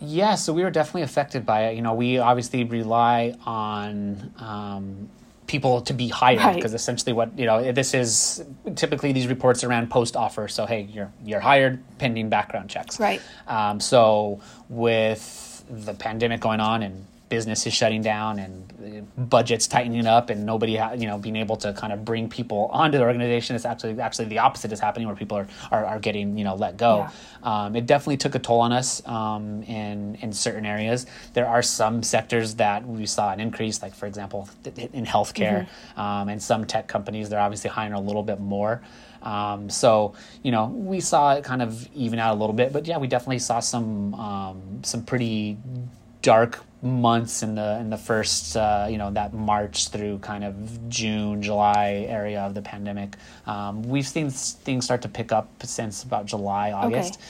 Yeah, 0.00 0.34
so 0.34 0.52
we 0.52 0.64
were 0.64 0.70
definitely 0.72 1.02
affected 1.02 1.46
by 1.46 1.66
it. 1.66 1.76
You 1.76 1.82
know, 1.82 1.94
we 1.94 2.18
obviously 2.18 2.64
rely 2.64 3.36
on 3.46 4.34
um, 4.38 5.08
people 5.52 5.82
to 5.82 5.92
be 5.92 6.08
hired 6.08 6.38
Right. 6.40 6.54
because 6.56 6.72
essentially 6.74 7.12
what 7.12 7.28
you 7.38 7.44
know 7.44 7.70
this 7.72 7.92
is 7.92 8.42
typically 8.74 9.12
these 9.12 9.26
reports 9.26 9.62
around 9.64 9.90
post 9.90 10.16
offer 10.16 10.48
so 10.48 10.64
hey 10.66 10.80
you're 10.94 11.12
you're 11.24 11.40
hired 11.40 11.74
pending 11.98 12.30
background 12.30 12.70
checks 12.70 12.98
Right. 12.98 13.20
um, 13.46 13.78
so 13.78 14.40
with 14.70 15.62
the 15.68 15.92
pandemic 15.94 16.40
going 16.40 16.60
on 16.60 16.82
and 16.82 17.06
business 17.32 17.66
is 17.66 17.72
shutting 17.72 18.02
down 18.02 18.38
and 18.38 18.52
uh, 18.84 19.22
budgets 19.22 19.66
tightening 19.66 20.06
up 20.06 20.28
and 20.28 20.44
nobody 20.44 20.76
ha- 20.76 20.92
you 20.92 21.06
know 21.06 21.16
being 21.16 21.36
able 21.36 21.56
to 21.56 21.72
kind 21.72 21.92
of 21.92 22.04
bring 22.04 22.28
people 22.28 22.68
onto 22.70 22.98
the 22.98 23.04
organization 23.04 23.56
it's 23.56 23.64
actually 23.64 23.98
actually 24.00 24.26
the 24.26 24.38
opposite 24.38 24.70
is 24.70 24.80
happening 24.80 25.06
where 25.08 25.16
people 25.16 25.38
are 25.38 25.48
are, 25.70 25.84
are 25.86 25.98
getting 25.98 26.36
you 26.36 26.44
know 26.44 26.54
let 26.54 26.76
go. 26.76 27.06
Um, 27.42 27.74
it 27.74 27.86
definitely 27.86 28.18
took 28.18 28.34
a 28.34 28.38
toll 28.38 28.60
on 28.60 28.72
us 28.72 28.88
um, 29.06 29.62
in 29.62 30.16
in 30.16 30.32
certain 30.32 30.66
areas. 30.66 31.06
There 31.32 31.48
are 31.48 31.62
some 31.62 32.02
sectors 32.02 32.54
that 32.56 32.86
we 32.86 33.06
saw 33.06 33.32
an 33.32 33.40
increase 33.40 33.82
like 33.82 33.94
for 33.94 34.06
example 34.06 34.48
th- 34.64 34.90
in 34.92 35.06
healthcare. 35.06 35.66
Um, 35.96 36.28
and 36.28 36.40
some 36.42 36.64
tech 36.66 36.86
companies 36.86 37.28
they're 37.30 37.40
obviously 37.40 37.70
hiring 37.70 37.94
a 37.94 38.00
little 38.00 38.22
bit 38.22 38.40
more. 38.40 38.82
Um, 39.22 39.70
so 39.70 40.14
you 40.42 40.52
know 40.52 40.66
we 40.66 41.00
saw 41.00 41.34
it 41.36 41.44
kind 41.44 41.62
of 41.62 41.88
even 41.94 42.18
out 42.18 42.32
a 42.36 42.38
little 42.42 42.54
bit 42.54 42.72
but 42.72 42.86
yeah 42.86 42.98
we 42.98 43.06
definitely 43.06 43.38
saw 43.38 43.60
some 43.60 44.14
um, 44.14 44.58
some 44.82 45.04
pretty 45.04 45.56
dark 46.22 46.60
months 46.82 47.42
in 47.44 47.54
the 47.54 47.78
in 47.78 47.90
the 47.90 47.96
first 47.96 48.56
uh, 48.56 48.86
you 48.90 48.98
know 48.98 49.10
that 49.12 49.32
March 49.32 49.88
through 49.88 50.18
kind 50.18 50.42
of 50.44 50.88
June 50.88 51.40
July 51.42 52.04
area 52.08 52.40
of 52.40 52.54
the 52.54 52.62
pandemic. 52.62 53.16
Um, 53.46 53.82
we've 53.84 54.06
seen 54.08 54.30
things 54.30 54.84
start 54.84 55.02
to 55.02 55.08
pick 55.08 55.30
up 55.32 55.48
since 55.62 56.02
about 56.02 56.26
July 56.26 56.72
August. 56.72 57.20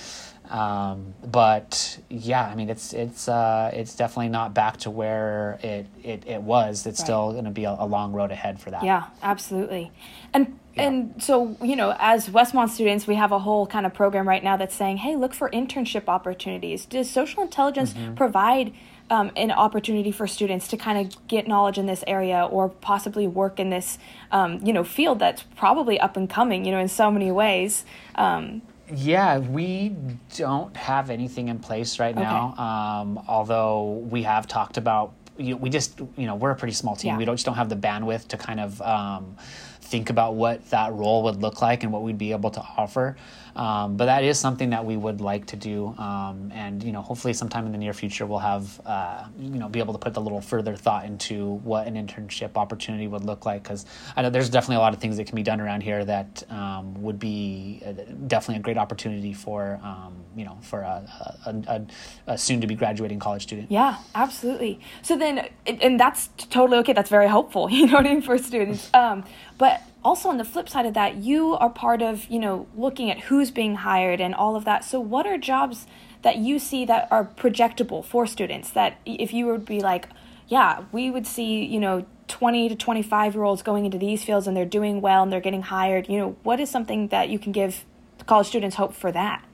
Um, 0.50 1.14
but 1.24 1.98
yeah, 2.10 2.44
I 2.46 2.54
mean 2.54 2.68
it's 2.68 2.92
it's 2.92 3.28
uh, 3.28 3.70
it's 3.72 3.94
definitely 3.94 4.28
not 4.30 4.52
back 4.54 4.78
to 4.78 4.90
where 4.90 5.58
it 5.62 5.86
it, 6.02 6.24
it 6.26 6.42
was. 6.42 6.86
It's 6.86 6.98
Right. 7.00 7.06
still 7.06 7.32
going 7.32 7.44
to 7.44 7.50
be 7.50 7.64
a, 7.64 7.76
a 7.78 7.86
long 7.86 8.12
road 8.12 8.30
ahead 8.32 8.60
for 8.60 8.70
that. 8.70 8.82
Yeah, 8.82 9.04
absolutely. 9.22 9.92
And 10.34 10.58
Yeah. 10.74 10.82
and 10.88 11.22
so, 11.22 11.56
you 11.62 11.76
know, 11.76 11.94
as 11.98 12.28
Westmont 12.28 12.70
students, 12.70 13.06
we 13.06 13.14
have 13.14 13.32
a 13.32 13.38
whole 13.38 13.66
kind 13.66 13.86
of 13.86 13.94
program 13.94 14.26
right 14.28 14.42
now 14.42 14.56
that's 14.56 14.74
saying, 14.74 14.98
"Hey, 14.98 15.14
look 15.16 15.32
for 15.34 15.48
internship 15.50 16.08
opportunities." 16.08 16.86
Does 16.86 17.08
social 17.10 17.42
intelligence 17.42 17.92
Mm-hmm. 17.92 18.14
provide 18.14 18.72
um, 19.12 19.30
an 19.36 19.50
opportunity 19.50 20.10
for 20.10 20.26
students 20.26 20.66
to 20.68 20.76
kind 20.78 20.98
of 20.98 21.28
get 21.28 21.46
knowledge 21.46 21.76
in 21.76 21.84
this 21.84 22.02
area 22.06 22.48
or 22.50 22.70
possibly 22.70 23.26
work 23.26 23.60
in 23.60 23.68
this, 23.68 23.98
um, 24.30 24.58
you 24.64 24.72
know, 24.72 24.82
field 24.82 25.18
that's 25.18 25.42
probably 25.54 26.00
up 26.00 26.16
and 26.16 26.30
coming, 26.30 26.64
you 26.64 26.72
know, 26.72 26.78
in 26.78 26.88
so 26.88 27.10
many 27.10 27.30
ways? 27.30 27.84
Um, 28.14 28.62
Yeah, 28.92 29.38
we 29.38 29.94
don't 30.36 30.74
have 30.76 31.10
anything 31.10 31.48
in 31.48 31.58
place 31.58 31.98
right 31.98 32.14
now. 32.14 32.54
Um, 32.56 33.22
although 33.28 34.02
we 34.10 34.22
have 34.22 34.46
talked 34.46 34.78
about, 34.78 35.12
you 35.36 35.58
we 35.58 35.68
just, 35.68 36.00
you 36.16 36.26
know, 36.26 36.34
we're 36.34 36.50
a 36.50 36.56
pretty 36.56 36.74
small 36.74 36.96
team. 36.96 37.10
Yeah. 37.10 37.18
We 37.18 37.24
don't 37.26 37.36
just 37.36 37.46
don't 37.46 37.54
have 37.56 37.68
the 37.68 37.76
bandwidth 37.76 38.28
to 38.28 38.36
kind 38.38 38.60
of 38.60 38.80
um, 38.80 39.36
think 39.80 40.08
about 40.08 40.34
what 40.34 40.68
that 40.70 40.92
role 40.92 41.22
would 41.24 41.42
look 41.42 41.60
like 41.60 41.82
and 41.82 41.92
what 41.92 42.02
we'd 42.02 42.18
be 42.18 42.32
able 42.32 42.50
to 42.50 42.62
offer. 42.78 43.16
Um, 43.56 43.96
but 43.96 44.06
that 44.06 44.24
is 44.24 44.38
something 44.38 44.70
that 44.70 44.84
we 44.84 44.96
would 44.96 45.20
like 45.20 45.46
to 45.46 45.56
do, 45.56 45.88
um, 45.98 46.50
and 46.54 46.82
you 46.82 46.92
know, 46.92 47.02
hopefully, 47.02 47.34
sometime 47.34 47.66
in 47.66 47.72
the 47.72 47.78
near 47.78 47.92
future, 47.92 48.24
we'll 48.24 48.38
have 48.38 48.80
uh, 48.86 49.26
you 49.38 49.58
know 49.58 49.68
be 49.68 49.78
able 49.78 49.92
to 49.92 49.98
put 49.98 50.16
a 50.16 50.20
little 50.20 50.40
further 50.40 50.74
thought 50.74 51.04
into 51.04 51.56
what 51.64 51.86
an 51.86 51.94
internship 51.94 52.56
opportunity 52.56 53.06
would 53.06 53.24
look 53.24 53.44
like. 53.44 53.62
Because 53.62 53.84
I 54.16 54.22
know 54.22 54.30
there's 54.30 54.48
definitely 54.48 54.76
a 54.76 54.80
lot 54.80 54.94
of 54.94 55.00
things 55.00 55.16
that 55.18 55.26
can 55.26 55.36
be 55.36 55.42
done 55.42 55.60
around 55.60 55.82
here 55.82 56.04
that 56.04 56.50
um, 56.50 57.02
would 57.02 57.18
be 57.18 57.82
uh, 57.84 57.92
definitely 58.26 58.56
a 58.56 58.62
great 58.62 58.78
opportunity 58.78 59.32
for 59.32 59.78
um, 59.82 60.14
you 60.34 60.44
know 60.44 60.58
for 60.62 60.80
a, 60.80 61.06
a, 61.46 61.54
a, 61.68 61.86
a 62.32 62.38
soon 62.38 62.60
to 62.60 62.66
be 62.66 62.74
graduating 62.74 63.18
college 63.18 63.42
student. 63.42 63.70
Yeah, 63.70 63.98
absolutely. 64.14 64.80
So 65.02 65.16
then, 65.16 65.48
and 65.66 66.00
that's 66.00 66.28
totally 66.50 66.78
okay. 66.78 66.92
That's 66.92 67.10
very 67.10 67.28
helpful, 67.28 67.70
you 67.70 67.86
know 67.86 67.94
what 67.94 68.06
I 68.06 68.14
mean, 68.14 68.22
for 68.22 68.38
students. 68.38 68.88
Um, 68.94 69.24
but 69.58 69.82
also 70.04 70.28
on 70.28 70.38
the 70.38 70.44
flip 70.44 70.68
side 70.68 70.86
of 70.86 70.94
that, 70.94 71.16
you 71.16 71.54
are 71.54 71.70
part 71.70 72.02
of, 72.02 72.26
you 72.26 72.38
know, 72.38 72.66
looking 72.76 73.10
at 73.10 73.20
who's 73.20 73.50
being 73.50 73.76
hired 73.76 74.20
and 74.20 74.34
all 74.34 74.56
of 74.56 74.64
that. 74.64 74.84
So 74.84 75.00
what 75.00 75.26
are 75.26 75.38
jobs 75.38 75.86
that 76.22 76.36
you 76.38 76.58
see 76.58 76.84
that 76.84 77.08
are 77.10 77.24
projectable 77.24 78.04
for 78.04 78.26
students 78.26 78.70
that 78.70 78.98
if 79.04 79.32
you 79.32 79.46
would 79.46 79.64
be 79.64 79.80
like, 79.80 80.08
yeah, 80.48 80.84
we 80.92 81.10
would 81.10 81.26
see, 81.26 81.64
you 81.64 81.80
know, 81.80 82.06
20 82.28 82.70
to 82.70 82.74
25 82.76 83.34
year 83.34 83.44
olds 83.44 83.62
going 83.62 83.84
into 83.84 83.98
these 83.98 84.24
fields 84.24 84.46
and 84.46 84.56
they're 84.56 84.64
doing 84.64 85.00
well 85.00 85.22
and 85.22 85.32
they're 85.32 85.40
getting 85.40 85.62
hired, 85.62 86.08
you 86.08 86.18
know, 86.18 86.36
what 86.42 86.60
is 86.60 86.70
something 86.70 87.08
that 87.08 87.28
you 87.28 87.38
can 87.38 87.52
give 87.52 87.84
college 88.26 88.46
students 88.46 88.76
hope 88.76 88.94
for 88.94 89.12
that? 89.12 89.44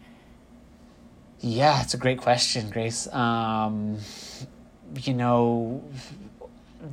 Yeah, 1.41 1.83
it's 1.83 1.95
a 1.95 1.99
great 1.99 2.19
question, 2.19 2.69
Grace. 2.71 3.07
Um, 3.13 3.99
you 4.97 5.15
know, 5.15 5.85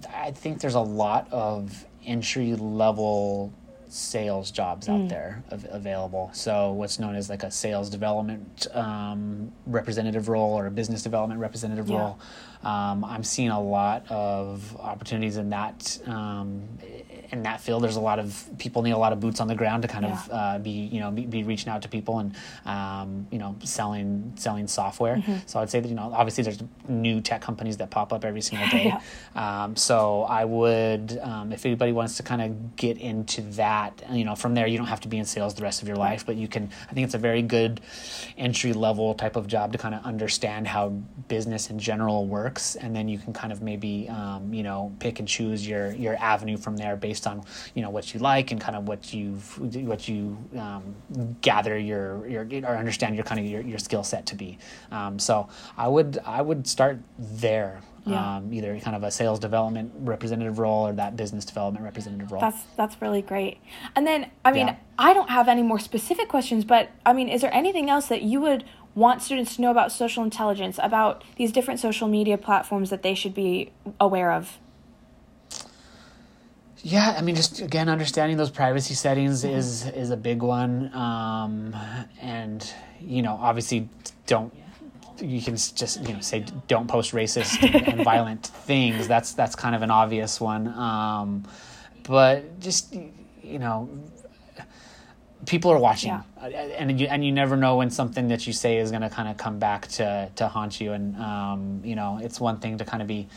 I 0.09 0.31
think 0.31 0.61
there's 0.61 0.75
a 0.75 0.81
lot 0.81 1.27
of 1.31 1.85
entry 2.05 2.55
level 2.55 3.53
sales 3.87 4.51
jobs 4.51 4.89
out 4.89 5.07
there 5.09 5.43
av- 5.51 5.65
available. 5.69 6.29
So, 6.33 6.71
what's 6.71 6.99
known 6.99 7.15
as 7.15 7.29
like 7.29 7.43
a 7.43 7.51
sales 7.51 7.89
development 7.89 8.67
um, 8.73 9.51
representative 9.67 10.27
role 10.27 10.53
or 10.53 10.65
a 10.67 10.71
business 10.71 11.01
development 11.03 11.39
representative 11.39 11.87
Yeah. 11.89 11.97
role. 11.99 12.19
Um, 12.63 13.05
I'm 13.05 13.23
seeing 13.23 13.49
a 13.51 13.61
lot 13.61 14.09
of 14.09 14.75
opportunities 14.79 15.37
in 15.37 15.49
that 15.51 15.99
um, 16.07 16.63
in 17.31 17.43
that 17.43 17.61
field. 17.61 17.83
There's 17.83 17.95
a 17.95 18.01
lot 18.01 18.19
of 18.19 18.47
people 18.57 18.81
need 18.81 18.91
a 18.91 18.97
lot 18.97 19.13
of 19.13 19.19
boots 19.19 19.39
on 19.39 19.47
the 19.47 19.55
ground 19.55 19.81
to 19.83 19.87
kind 19.87 20.05
of 20.05 20.29
uh, 20.31 20.59
be 20.59 20.69
you 20.69 20.99
know 20.99 21.11
be, 21.11 21.25
be 21.25 21.43
reaching 21.43 21.69
out 21.69 21.81
to 21.83 21.89
people 21.89 22.19
and 22.19 22.35
um, 22.65 23.27
you 23.31 23.39
know 23.39 23.55
selling 23.63 24.33
selling 24.35 24.67
software. 24.67 25.17
Mm-hmm. 25.17 25.37
So 25.45 25.59
I'd 25.59 25.69
say 25.69 25.79
that 25.79 25.87
you 25.87 25.95
know 25.95 26.11
obviously 26.13 26.43
there's 26.43 26.61
new 26.87 27.21
tech 27.21 27.41
companies 27.41 27.77
that 27.77 27.89
pop 27.89 28.13
up 28.13 28.25
every 28.25 28.41
single 28.41 28.67
day. 28.69 28.93
um, 29.35 29.75
so 29.75 30.23
I 30.23 30.45
would 30.45 31.19
um, 31.21 31.51
if 31.51 31.65
anybody 31.65 31.91
wants 31.91 32.17
to 32.17 32.23
kind 32.23 32.41
of 32.41 32.75
get 32.75 32.97
into 32.97 33.41
that, 33.41 34.03
you 34.11 34.25
know, 34.25 34.35
from 34.35 34.53
there 34.53 34.67
you 34.67 34.77
don't 34.77 34.87
have 34.87 35.01
to 35.01 35.07
be 35.07 35.17
in 35.17 35.25
sales 35.25 35.53
the 35.53 35.63
rest 35.63 35.81
of 35.81 35.87
your 35.87 35.97
life, 35.97 36.25
but 36.25 36.35
you 36.35 36.47
can. 36.47 36.69
I 36.89 36.93
think 36.93 37.05
it's 37.05 37.13
a 37.13 37.19
very 37.19 37.41
good 37.41 37.81
entry 38.37 38.73
level 38.73 39.13
type 39.13 39.35
of 39.35 39.47
job 39.47 39.71
to 39.71 39.77
kind 39.77 39.95
of 39.95 40.03
understand 40.03 40.67
how 40.67 40.89
business 41.27 41.69
in 41.69 41.79
general 41.79 42.25
works, 42.25 42.75
and 42.75 42.95
then 42.95 43.07
you 43.07 43.17
can 43.17 43.33
kind 43.33 43.51
of 43.51 43.61
maybe 43.61 44.07
um, 44.09 44.53
you 44.53 44.63
know 44.63 44.93
pick 44.99 45.19
and 45.19 45.27
choose 45.27 45.67
your 45.67 45.91
your 45.91 46.15
avenue 46.17 46.57
from 46.57 46.77
there 46.77 46.95
based 46.95 47.14
on 47.27 47.43
you 47.73 47.81
know 47.81 47.89
what 47.89 48.13
you 48.13 48.19
like 48.19 48.51
and 48.51 48.59
kind 48.59 48.75
of 48.75 48.87
what 48.87 49.13
you've 49.13 49.57
what 49.87 50.07
you 50.07 50.37
um, 50.57 50.95
gather 51.41 51.77
your 51.77 52.27
your 52.27 52.43
or 52.65 52.75
understand 52.77 53.15
your 53.15 53.23
kind 53.23 53.39
of 53.39 53.45
your, 53.45 53.61
your 53.61 53.79
skill 53.79 54.03
set 54.03 54.25
to 54.27 54.35
be. 54.35 54.57
Um, 54.91 55.19
so 55.19 55.47
I 55.77 55.87
would 55.87 56.19
I 56.25 56.41
would 56.41 56.67
start 56.67 56.99
there. 57.17 57.81
Yeah. 58.07 58.35
Um, 58.35 58.53
either 58.53 58.79
kind 58.81 58.95
of 58.95 59.03
a 59.03 59.09
sales 59.09 59.39
development 59.39 59.91
representative 60.01 60.59
role 60.59 60.85
or 60.87 60.93
that 60.93 61.17
business 61.17 61.43
development 61.43 61.83
representative 61.83 62.31
role. 62.31 62.39
That's 62.39 62.63
that's 62.77 63.01
really 63.01 63.23
great. 63.23 63.57
And 63.95 64.05
then 64.05 64.29
I 64.43 64.51
mean, 64.51 64.67
Yeah. 64.67 64.75
I 64.99 65.11
don't 65.15 65.31
have 65.31 65.47
any 65.47 65.63
more 65.63 65.79
specific 65.79 66.27
questions, 66.29 66.65
but 66.65 66.91
I 67.03 67.13
mean, 67.13 67.29
is 67.29 67.41
there 67.41 67.51
anything 67.51 67.89
else 67.89 68.05
that 68.09 68.21
you 68.21 68.39
would 68.41 68.63
want 68.93 69.23
students 69.23 69.55
to 69.55 69.61
know 69.63 69.71
about 69.71 69.91
social 69.91 70.23
intelligence, 70.23 70.79
about 70.83 71.23
these 71.37 71.51
different 71.51 71.79
social 71.79 72.07
media 72.07 72.37
platforms 72.37 72.91
that 72.91 73.01
they 73.01 73.15
should 73.15 73.33
be 73.33 73.71
aware 73.99 74.31
of? 74.31 74.59
Yeah, 76.87 77.15
I 77.17 77.23
mean, 77.23 77.35
just 77.35 77.61
again, 77.61 77.89
understanding 77.89 78.37
those 78.37 78.51
privacy 78.51 78.93
settings 78.93 79.43
is 79.43 79.87
is 79.87 80.11
a 80.11 80.17
big 80.17 80.43
one, 80.43 80.93
um, 80.93 81.75
and 82.21 82.63
you 83.01 83.23
know, 83.23 83.39
obviously, 83.41 83.89
don't 84.27 84.53
you 85.19 85.41
can 85.41 85.55
just 85.55 86.07
you 86.07 86.13
know 86.13 86.19
say 86.19 86.45
don't 86.67 86.87
post 86.87 87.11
racist 87.11 87.63
and, 87.87 88.03
violent 88.03 88.45
things. 88.45 89.07
That's 89.07 89.33
that's 89.33 89.55
kind 89.55 89.73
of 89.73 89.81
an 89.81 89.89
obvious 89.89 90.39
one, 90.39 90.67
um, 90.67 91.47
but 92.03 92.59
just 92.59 92.93
you 92.93 93.57
know, 93.57 93.89
people 95.47 95.71
are 95.71 95.79
watching, 95.79 96.09
Yeah. 96.09 96.21
Uh, 96.39 96.49
and 96.49 96.99
you 96.99 97.07
and 97.07 97.25
you 97.25 97.31
never 97.31 97.57
know 97.57 97.77
when 97.77 97.89
something 97.89 98.27
that 98.27 98.45
you 98.45 98.53
say 98.53 98.77
is 98.77 98.91
going 98.91 99.01
to 99.01 99.09
kind 99.09 99.27
of 99.27 99.37
come 99.37 99.57
back 99.57 99.87
to 99.87 100.29
to 100.35 100.47
haunt 100.47 100.79
you, 100.79 100.91
and 100.93 101.17
um, 101.17 101.81
you 101.83 101.95
know, 101.95 102.19
it's 102.21 102.39
one 102.39 102.59
thing 102.59 102.77
to 102.77 102.85
kind 102.85 103.01
of 103.01 103.07
be 103.07 103.27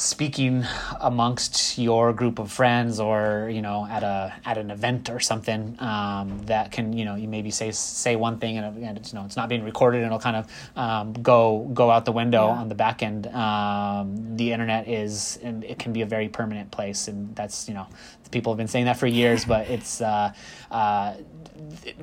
speaking 0.00 0.64
amongst 1.00 1.76
your 1.76 2.14
group 2.14 2.38
of 2.38 2.50
friends 2.50 2.98
or 2.98 3.50
you 3.52 3.60
know 3.60 3.86
at 3.90 4.02
a 4.02 4.32
at 4.46 4.56
an 4.56 4.70
event 4.70 5.10
or 5.10 5.20
something 5.20 5.76
um, 5.78 6.40
that 6.46 6.72
can 6.72 6.94
you 6.94 7.04
know 7.04 7.16
you 7.16 7.28
maybe 7.28 7.50
say 7.50 7.70
say 7.70 8.16
one 8.16 8.38
thing 8.38 8.56
and, 8.56 8.82
and 8.82 8.96
it's, 8.96 9.12
you 9.12 9.18
know 9.18 9.26
it's 9.26 9.36
not 9.36 9.50
being 9.50 9.62
recorded 9.62 9.98
and 9.98 10.06
it'll 10.06 10.18
kind 10.18 10.36
of 10.36 10.46
um, 10.74 11.12
go 11.12 11.68
go 11.74 11.90
out 11.90 12.06
the 12.06 12.12
window 12.12 12.46
Yeah. 12.46 12.60
on 12.62 12.68
the 12.70 12.74
back 12.74 13.02
end 13.02 13.26
um, 13.26 14.36
the 14.38 14.52
internet 14.52 14.88
is 14.88 15.38
and 15.42 15.64
it 15.64 15.78
can 15.78 15.92
be 15.92 16.00
a 16.00 16.06
very 16.06 16.30
permanent 16.30 16.70
place 16.70 17.06
and 17.06 17.36
that's 17.36 17.68
you 17.68 17.74
know 17.74 17.86
people 18.30 18.52
have 18.52 18.58
been 18.58 18.68
saying 18.68 18.84
that 18.86 18.96
for 18.96 19.06
years 19.06 19.44
but 19.44 19.68
it's 19.76 20.00
uh, 20.00 20.32
uh, 20.70 21.14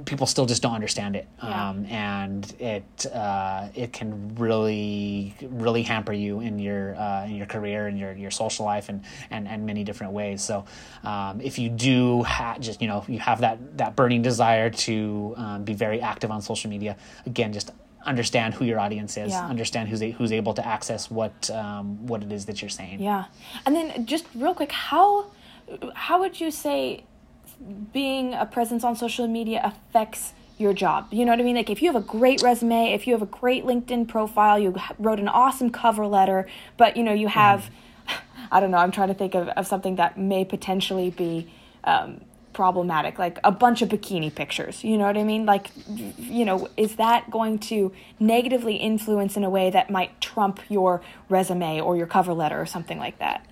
people 0.06 0.26
still 0.28 0.46
just 0.46 0.62
don't 0.62 0.74
understand 0.74 1.16
it 1.16 1.28
Yeah. 1.44 1.70
um, 1.70 1.86
and 1.86 2.54
it 2.60 3.06
uh, 3.14 3.70
it 3.76 3.94
can 3.94 4.36
really 4.36 5.34
really 5.42 5.84
hamper 5.84 6.14
you 6.14 6.40
in 6.42 6.60
your 6.60 6.96
uh, 6.96 7.26
in 7.26 7.36
your 7.36 7.46
career 7.48 7.88
and 7.88 7.98
your 7.98 8.14
your 8.14 8.32
social 8.32 8.66
life 8.66 8.90
and 8.90 9.04
and, 9.32 9.48
and 9.48 9.66
many 9.66 9.84
different 9.84 10.14
ways. 10.14 10.42
So 10.44 10.66
um, 11.04 11.42
if 11.42 11.58
you 11.60 11.70
do 11.70 12.24
ha- 12.24 12.58
just 12.60 12.82
you 12.82 12.88
know 12.88 13.04
you 13.08 13.20
have 13.20 13.42
that 13.42 13.78
that 13.78 13.96
burning 13.96 14.22
desire 14.22 14.70
to 14.88 15.34
um, 15.38 15.64
be 15.64 15.74
very 15.74 16.02
active 16.02 16.30
on 16.32 16.42
social 16.42 16.70
media, 16.70 16.98
again 17.26 17.54
just 17.54 17.72
understand 18.06 18.54
who 18.54 18.64
your 18.64 18.80
audience 18.80 19.18
is, 19.18 19.32
Yeah. 19.32 19.46
understand 19.48 19.90
who's 19.90 20.02
a, 20.02 20.12
who's 20.12 20.32
able 20.32 20.54
to 20.54 20.66
access 20.66 21.12
what 21.12 21.50
um, 21.50 22.06
what 22.08 22.24
it 22.24 22.32
is 22.32 22.46
that 22.46 22.62
you're 22.62 22.70
saying. 22.70 23.02
Yeah. 23.02 23.26
And 23.66 23.76
then 23.76 24.06
just 24.06 24.26
real 24.36 24.54
quick, 24.54 24.72
how 24.72 25.26
how 25.96 26.20
would 26.20 26.40
you 26.40 26.52
say 26.52 27.04
being 27.94 28.34
a 28.34 28.46
presence 28.46 28.84
on 28.84 28.96
social 28.96 29.28
media 29.28 29.62
affects 29.64 30.34
your 30.58 30.74
job? 30.74 31.08
You 31.12 31.26
know 31.26 31.32
what 31.32 31.40
I 31.40 31.44
mean? 31.44 31.56
Like 31.56 31.70
if 31.70 31.82
you 31.82 31.92
have 31.92 32.02
a 32.02 32.06
great 32.06 32.42
resume, 32.42 32.94
if 32.94 33.08
you 33.08 33.14
have 33.14 33.22
a 33.22 33.28
great 33.28 33.66
LinkedIn 33.66 34.08
profile, 34.08 34.60
you 34.60 34.76
wrote 34.98 35.20
an 35.20 35.28
awesome 35.28 35.70
cover 35.70 36.08
letter, 36.08 36.48
but 36.78 36.98
you 36.98 37.04
know, 37.04 37.14
you 37.14 37.28
have 37.28 37.70
I 38.52 38.60
don't 38.60 38.72
know, 38.72 38.78
I'm 38.78 38.92
trying 38.92 39.10
to 39.10 39.14
think 39.14 39.36
of, 39.36 39.50
of 39.50 39.68
something 39.68 39.96
that 39.98 40.18
may 40.18 40.46
potentially 40.46 41.10
be 41.10 41.52
um, 41.84 42.22
problematic, 42.54 43.20
like 43.20 43.40
a 43.44 43.52
bunch 43.52 43.82
of 43.82 43.90
bikini 43.90 44.34
pictures. 44.34 44.84
You 44.84 44.98
know 44.98 45.06
what 45.06 45.18
I 45.18 45.24
mean? 45.24 45.46
Like, 45.46 45.70
you 46.18 46.44
know, 46.44 46.68
is 46.76 46.96
that 46.96 47.30
going 47.30 47.60
to 47.60 47.94
negatively 48.20 48.78
influence 48.78 49.38
in 49.38 49.44
a 49.44 49.50
way 49.50 49.70
that 49.70 49.90
might 49.92 50.20
trump 50.22 50.60
your 50.70 51.02
resume 51.30 51.80
or 51.80 51.96
your 51.98 52.08
cover 52.08 52.34
letter 52.34 52.60
or 52.60 52.66
something 52.66 52.98
like 52.98 53.20
that? 53.20 53.47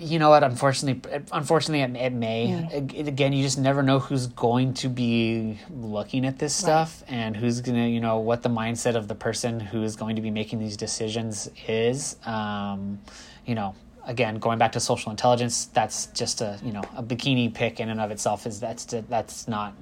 You 0.00 0.18
know 0.18 0.30
what? 0.30 0.42
Unfortunately, 0.42 1.20
unfortunately, 1.30 1.82
it, 1.82 2.02
it 2.06 2.12
may. 2.12 2.68
Ag- 2.72 3.06
Again, 3.08 3.32
you 3.34 3.42
just 3.42 3.58
never 3.58 3.82
know 3.82 3.98
who's 3.98 4.26
going 4.28 4.72
to 4.74 4.88
be 4.88 5.58
looking 5.70 6.24
at 6.24 6.38
this 6.38 6.54
stuff 6.54 7.02
and 7.06 7.36
who's 7.36 7.60
gonna, 7.60 7.86
you 7.86 8.00
know, 8.00 8.18
what 8.18 8.42
the 8.42 8.48
mindset 8.48 8.94
of 8.94 9.08
the 9.08 9.14
person 9.14 9.60
who 9.60 9.82
is 9.82 9.96
going 9.96 10.16
to 10.16 10.22
be 10.22 10.30
making 10.30 10.58
these 10.58 10.76
decisions 10.76 11.50
is. 11.68 12.16
Um, 12.24 12.98
you 13.44 13.54
know, 13.54 13.74
again, 14.06 14.38
going 14.38 14.58
back 14.58 14.72
to 14.72 14.80
social 14.80 15.10
intelligence, 15.10 15.66
that's 15.66 16.06
just 16.06 16.40
a, 16.40 16.58
you 16.64 16.72
know, 16.72 16.82
a 16.96 17.02
bikini 17.02 17.52
pic 17.52 17.78
in 17.78 17.90
and 17.90 18.00
of 18.00 18.10
itself 18.10 18.46
is 18.46 18.58
that's 18.58 18.84
that's 18.86 19.46
not 19.48 19.74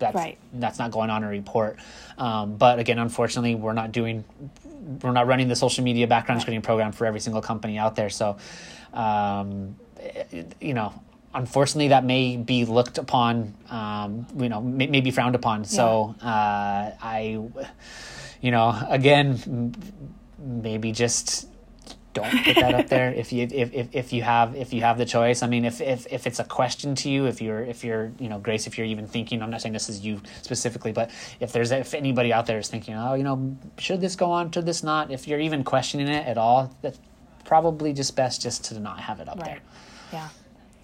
that's 0.00 0.14
Right. 0.16 0.38
that's 0.54 0.78
not 0.78 0.90
going 0.90 1.10
on 1.10 1.22
a 1.22 1.28
report. 1.28 1.78
Um, 2.18 2.56
but 2.56 2.78
again, 2.80 2.98
unfortunately, 2.98 3.54
we're 3.54 3.74
not 3.74 3.92
doing 3.92 4.24
we're 4.80 5.12
not 5.12 5.26
running 5.26 5.48
the 5.48 5.56
social 5.56 5.84
media 5.84 6.06
background 6.06 6.40
screening 6.40 6.62
program 6.62 6.92
for 6.92 7.06
every 7.06 7.20
single 7.20 7.42
company 7.42 7.78
out 7.78 7.96
there. 7.96 8.10
So, 8.10 8.36
um, 8.92 9.76
you 10.60 10.74
know, 10.74 10.92
unfortunately, 11.34 11.88
that 11.88 12.04
may 12.04 12.36
be 12.36 12.64
looked 12.64 12.98
upon, 12.98 13.54
um, 13.68 14.26
you 14.36 14.48
know, 14.48 14.60
may, 14.60 14.86
may 14.86 15.00
be 15.00 15.10
frowned 15.10 15.34
upon. 15.34 15.64
So, 15.64 16.14
uh, 16.22 16.92
I, 17.00 17.40
you 18.40 18.50
know, 18.50 18.86
again, 18.88 19.74
maybe 20.38 20.92
just 20.92 21.46
don't 22.12 22.44
put 22.44 22.56
that 22.56 22.74
up 22.74 22.88
there. 22.88 23.12
If 23.12 23.32
you 23.32 23.46
if, 23.50 23.72
if, 23.72 23.88
if 23.92 24.12
you 24.12 24.22
have 24.22 24.56
if 24.56 24.72
you 24.72 24.80
have 24.80 24.98
the 24.98 25.04
choice. 25.04 25.42
I 25.42 25.46
mean 25.46 25.64
if, 25.64 25.80
if 25.80 26.06
if 26.10 26.26
it's 26.26 26.38
a 26.38 26.44
question 26.44 26.94
to 26.96 27.10
you 27.10 27.26
if 27.26 27.40
you're 27.40 27.62
if 27.62 27.84
you're 27.84 28.12
you 28.18 28.28
know 28.28 28.38
grace 28.38 28.66
if 28.66 28.76
you're 28.76 28.86
even 28.86 29.06
thinking 29.06 29.42
i'm 29.42 29.50
not 29.50 29.62
saying 29.62 29.72
this 29.72 29.88
is 29.88 30.00
you 30.00 30.20
specifically 30.42 30.92
but 30.92 31.10
if 31.38 31.52
there's 31.52 31.70
if 31.70 31.94
anybody 31.94 32.32
out 32.32 32.46
there 32.46 32.58
is 32.58 32.68
thinking 32.68 32.94
oh 32.94 33.14
you 33.14 33.22
know 33.22 33.56
should 33.78 34.00
this 34.00 34.16
go 34.16 34.30
on 34.30 34.50
should 34.50 34.66
this 34.66 34.82
not? 34.82 35.10
If 35.10 35.28
you're 35.28 35.40
even 35.40 35.64
questioning 35.64 36.08
it 36.08 36.26
at 36.26 36.38
all 36.38 36.74
that's 36.82 36.98
probably 37.44 37.92
just 37.92 38.14
best 38.14 38.40
just 38.40 38.64
to 38.64 38.78
not 38.78 39.00
have 39.00 39.18
it 39.20 39.28
up 39.28 39.42
there. 39.42 39.58
Yeah. 40.12 40.28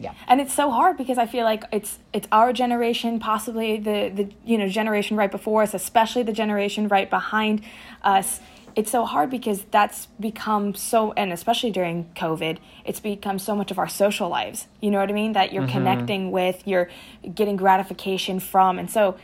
yeah. 0.01 0.15
And 0.27 0.41
it's 0.41 0.53
so 0.53 0.71
hard 0.71 0.97
because 0.97 1.17
I 1.17 1.27
feel 1.27 1.45
like 1.45 1.63
it's 1.71 1.99
it's 2.13 2.27
our 2.33 2.53
generation, 2.53 3.21
possibly 3.21 3.79
the 3.79 4.11
the 4.13 4.33
you 4.45 4.59
know 4.59 4.69
generation 4.69 5.17
right 5.17 5.31
before 5.31 5.63
us, 5.63 5.75
especially 5.75 6.25
the 6.25 6.33
generation 6.33 6.89
right 6.89 7.09
behind 7.09 7.63
us. 8.03 8.41
It's 8.77 8.91
so 8.91 9.07
hard 9.07 9.31
because 9.31 9.65
that's 9.71 10.07
become 10.21 10.75
so, 10.75 11.13
and 11.15 11.33
especially 11.33 11.71
during 11.71 12.11
COVID, 12.15 12.59
it's 12.85 13.01
become 13.01 13.39
so 13.39 13.57
much 13.57 13.71
of 13.71 13.79
our 13.79 13.89
social 13.89 14.29
lives. 14.29 14.69
You 14.83 14.91
know 14.91 15.01
what 15.01 15.09
I 15.09 15.15
mean? 15.15 15.33
That 15.33 15.51
you're 15.51 15.63
mm-hmm. 15.63 15.73
connecting 15.73 16.31
with, 16.31 16.63
you're 16.67 16.91
getting 17.35 17.57
gratification 17.57 18.39
from, 18.39 18.79
and 18.79 18.91
so, 18.91 19.17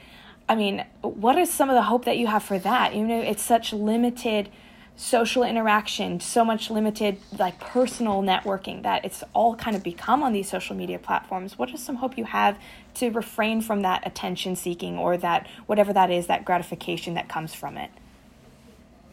I 0.49 0.55
mean, 0.55 0.85
what 1.03 1.39
is 1.39 1.53
some 1.53 1.69
of 1.69 1.75
the 1.75 1.83
hope 1.83 2.07
that 2.07 2.17
you 2.17 2.29
have 2.29 2.43
for 2.43 2.59
that? 2.59 2.95
You 2.95 3.07
know, 3.07 3.21
it's 3.21 3.43
such 3.43 3.75
limited 3.75 4.49
social 4.97 5.43
interaction, 5.43 6.21
so 6.21 6.45
much 6.45 6.71
limited 6.71 7.19
like 7.39 7.59
personal 7.61 8.23
networking 8.23 8.83
that 8.83 9.05
it's 9.05 9.23
all 9.35 9.55
kind 9.55 9.77
of 9.77 9.83
become 9.83 10.23
on 10.23 10.33
these 10.33 10.49
social 10.49 10.77
media 10.77 10.99
platforms. 10.99 11.59
What 11.59 11.71
is 11.71 11.83
some 11.83 11.97
hope 11.97 12.17
you 12.17 12.25
have 12.25 12.59
to 12.95 13.11
refrain 13.11 13.61
from 13.61 13.83
that 13.83 14.07
attention 14.07 14.57
seeking 14.57 14.99
or 14.99 15.17
that 15.19 15.47
whatever 15.67 15.93
that 15.93 16.11
is, 16.11 16.27
that 16.27 16.45
gratification 16.45 17.15
that 17.15 17.29
comes 17.29 17.55
from 17.55 17.77
it? 17.77 17.91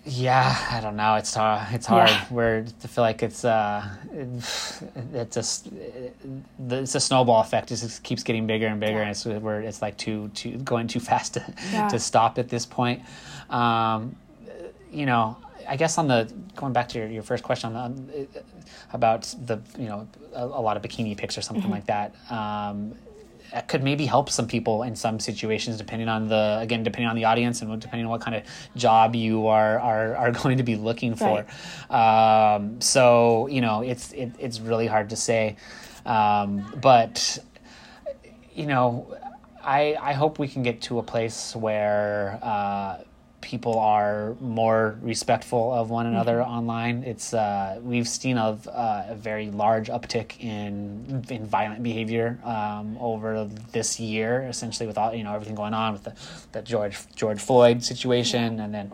Yeah, 0.05 0.55
I 0.71 0.79
don't 0.81 0.95
know. 0.95 1.15
It's 1.15 1.35
uh, 1.38 1.65
it's 1.71 1.85
hard. 1.85 2.09
Yeah. 2.09 2.25
Where 2.29 2.65
I 2.83 2.88
feel 2.88 3.03
like 3.03 3.21
it's 3.21 3.43
uh, 3.45 3.88
it's 4.13 4.81
just 5.35 5.69
it's 6.69 6.95
a 6.95 6.99
snowball 6.99 7.41
effect. 7.41 7.71
It 7.71 7.75
just 7.77 8.01
keeps 8.03 8.23
getting 8.23 8.47
bigger 8.47 8.67
and 8.67 8.79
bigger, 8.79 8.93
Yeah. 8.97 9.01
and 9.01 9.09
it's 9.12 9.25
where 9.25 9.62
it's 9.62 9.81
like 9.81 9.97
too 9.97 10.29
too 10.33 10.57
going 10.59 10.88
too 10.88 10.99
fast 10.99 11.33
to 11.35 11.53
Yeah. 11.71 11.89
to 11.89 11.99
stop 11.99 12.38
at 12.39 12.49
this 12.49 12.65
point. 12.65 13.01
Um, 13.49 14.15
you 14.91 15.05
know, 15.05 15.38
I 15.67 15.75
guess 15.75 15.97
on 15.97 16.07
the 16.07 16.31
going 16.55 16.73
back 16.73 16.88
to 16.89 16.99
your, 16.99 17.07
your 17.07 17.23
first 17.23 17.43
question 17.43 17.75
on 17.75 18.07
the, 18.07 18.27
about 18.93 19.23
the 19.45 19.59
you 19.77 19.88
know 19.89 20.07
a, 20.33 20.45
a 20.45 20.62
lot 20.62 20.77
of 20.77 20.81
bikini 20.83 21.15
pics 21.17 21.38
or 21.38 21.41
something 21.41 21.69
like 21.69 21.85
that. 21.88 22.15
Um, 22.31 22.91
that 22.91 22.97
could 23.67 23.83
maybe 23.83 24.05
help 24.05 24.29
some 24.29 24.47
people 24.47 24.83
in 24.83 24.95
some 24.95 25.19
situations, 25.19 25.77
depending 25.77 26.07
on 26.07 26.27
the 26.27 26.57
again 26.62 26.83
depending 26.83 27.09
on 27.09 27.15
the 27.15 27.25
audience 27.25 27.62
and 27.62 27.81
depending 27.81 28.05
on 28.05 28.12
what 28.12 28.21
kind 28.21 28.35
of 28.35 28.43
job 28.75 29.15
you 29.15 29.47
are 29.47 29.79
are, 29.79 30.15
are 30.15 30.31
going 30.43 30.57
to 30.57 30.63
be 30.63 30.75
looking 30.75 31.15
for. 31.15 31.45
Um, 31.89 32.81
so 32.81 33.47
you 33.47 33.62
know, 33.62 33.81
it's 33.81 34.12
it, 34.13 34.31
it's 34.39 34.59
really 34.59 34.88
hard 34.88 35.09
to 35.09 35.15
say, 35.15 35.55
um, 36.05 36.71
but 36.81 37.39
you 38.53 38.65
know, 38.65 39.15
I 39.63 39.95
I 39.99 40.13
hope 40.13 40.39
we 40.39 40.47
can 40.47 40.63
get 40.63 40.81
to 40.83 40.99
a 40.99 41.03
place 41.03 41.55
where 41.55 42.39
uh, 42.41 42.99
people 43.41 43.80
are 43.80 44.36
more 44.39 44.97
respectful 45.02 45.73
of 45.73 45.89
one 45.89 46.06
another 46.06 46.41
online. 46.41 47.04
It's 47.04 47.34
uh, 47.34 47.80
we've 47.82 48.08
seen 48.08 48.38
a, 48.38 48.58
uh, 48.67 49.06
a 49.10 49.15
very 49.15 49.49
large 49.52 49.88
uptick 49.88 50.39
in 50.39 51.25
in 51.30 51.45
violent 51.45 51.84
behavior 51.84 52.39
um, 52.43 52.97
over 52.99 53.45
this 53.71 53.99
year, 53.99 54.47
essentially 54.49 54.88
with 54.88 54.97
all 54.97 55.13
you 55.13 55.23
know 55.23 55.34
everything 55.34 55.56
going 55.56 55.73
on 55.73 55.93
with 55.93 56.04
the, 56.04 56.13
the 56.52 56.62
George 56.62 56.97
George 57.15 57.39
Floyd 57.39 57.84
situation, 57.84 58.60
and 58.60 58.73
then 58.73 58.91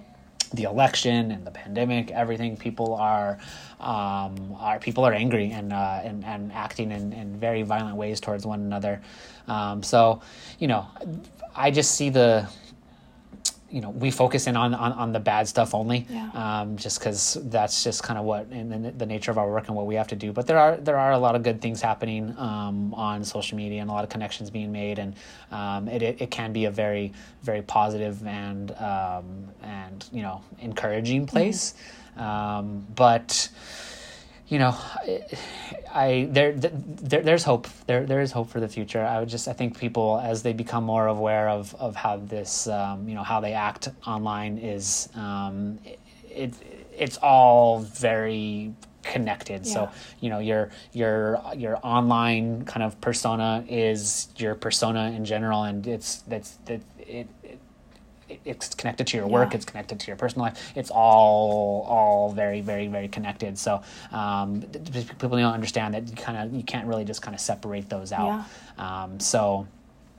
the 0.54 0.64
election 0.64 1.32
and 1.32 1.46
the 1.46 1.52
pandemic, 1.52 2.12
everything, 2.12 2.56
people 2.58 2.96
are 2.96 3.38
um, 3.80 4.56
are 4.60 4.80
people 4.80 5.06
are 5.06 5.14
angry 5.14 5.52
and 5.52 5.74
uh, 5.74 6.02
and, 6.04 6.24
and 6.24 6.52
acting 6.52 6.92
in, 6.92 7.14
in 7.14 7.40
very 7.40 7.64
violent 7.64 7.96
ways 7.98 8.20
towards 8.20 8.46
one 8.46 8.62
another. 8.62 9.02
Um, 9.48 9.84
so, 9.84 10.22
you 10.60 10.68
know, 10.68 10.88
I 11.56 11.72
just 11.72 11.96
see 11.96 12.10
the 12.10 12.50
you 13.70 13.82
know 13.82 13.90
we 13.90 14.12
focus 14.12 14.48
in 14.48 14.56
on 14.56 14.74
on, 14.74 14.92
on 14.94 15.12
the 15.12 15.20
bad 15.20 15.48
stuff 15.48 15.74
only 15.74 16.06
Yeah. 16.10 16.30
um, 16.34 16.78
just 16.78 17.00
because 17.00 17.38
that's 17.46 17.84
just 17.84 18.04
kind 18.04 18.20
of 18.20 18.26
what 18.26 18.48
and, 18.52 18.86
the, 18.86 18.92
the 18.92 19.06
nature 19.06 19.32
of 19.32 19.38
our 19.38 19.50
work 19.50 19.68
and 19.68 19.76
what 19.76 19.88
we 19.88 19.96
have 19.96 20.08
to 20.10 20.16
do. 20.16 20.32
But 20.32 20.46
there 20.48 20.60
are 20.60 20.78
there 20.78 20.98
are 20.98 21.12
a 21.14 21.18
lot 21.18 21.36
of 21.36 21.44
good 21.44 21.62
things 21.62 21.82
happening 21.82 22.36
um, 22.38 22.94
on 22.94 23.24
social 23.24 23.58
media 23.58 23.82
and 23.82 23.90
a 23.90 23.94
lot 23.94 24.04
of 24.04 24.10
connections 24.10 24.50
being 24.50 24.72
made 24.72 25.00
and 25.00 25.16
um, 25.52 25.88
it, 25.88 26.02
it, 26.02 26.22
it 26.22 26.32
can 26.32 26.54
be 26.54 26.66
a 26.66 26.72
very 26.72 27.12
very 27.44 27.62
positive 27.64 28.26
and 28.28 28.72
um, 28.74 29.48
and 29.64 30.06
you 30.12 30.22
know 30.22 30.42
encouraging 30.60 31.26
place. 31.26 31.74
Um, 32.18 32.86
but 32.96 33.50
you 34.48 34.60
know, 34.60 34.76
I, 34.78 35.24
I 35.94 36.28
there, 36.30 36.54
there 36.54 37.22
there's 37.22 37.44
hope. 37.44 37.68
There 37.88 38.06
there 38.06 38.22
is 38.22 38.32
hope 38.32 38.50
for 38.50 38.60
the 38.60 38.68
future. 38.68 39.04
I 39.04 39.20
would 39.20 39.30
just 39.30 39.48
I 39.48 39.54
think 39.54 39.78
people 39.80 40.22
as 40.24 40.44
they 40.44 40.54
become 40.54 40.84
more 40.84 41.08
aware 41.08 41.50
of 41.50 41.74
of 41.76 41.96
how 41.96 42.18
this 42.18 42.68
um, 42.68 43.08
you 43.10 43.16
know 43.16 43.24
how 43.24 43.40
they 43.40 43.54
act 43.54 43.90
online 44.06 44.58
is 44.60 45.10
um, 45.16 45.80
it, 45.84 46.00
it 46.30 46.54
it's 46.96 47.18
all 47.18 47.80
very 47.80 48.74
connected. 49.02 49.66
So 49.66 49.90
you 50.20 50.30
know 50.30 50.40
your 50.40 50.70
your 50.94 51.42
your 51.56 51.80
online 51.84 52.66
kind 52.66 52.84
of 52.84 53.00
persona 53.02 53.66
is 53.68 54.28
your 54.38 54.54
persona 54.54 55.12
in 55.12 55.26
general, 55.26 55.64
and 55.64 55.86
it's 55.88 56.18
that's 56.28 56.58
that 56.66 56.82
it. 57.00 57.28
it 57.44 57.60
it's 58.44 58.74
connected 58.74 59.06
to 59.08 59.18
your 59.18 59.28
work 59.28 59.52
Yeah. 59.52 59.58
it's 59.58 59.66
connected 59.66 60.00
to 60.00 60.08
your 60.08 60.16
personal 60.16 60.46
life 60.46 60.74
it's 60.76 60.90
all 60.90 61.86
all 61.88 62.32
very 62.32 62.62
very 62.62 62.88
very 62.88 63.08
connected. 63.08 63.58
So 63.58 63.82
um, 64.12 64.62
people 64.62 65.30
don't 65.38 65.54
understand 65.54 65.94
that 65.94 66.08
you 66.08 66.16
kind 66.16 66.38
of 66.38 66.54
you 66.54 66.64
can't 66.64 66.88
really 66.88 67.06
just 67.06 67.22
kind 67.22 67.36
of 67.36 67.42
separate 67.42 67.90
those 67.90 68.12
out. 68.12 68.46
Um, 68.78 69.20
so 69.20 69.68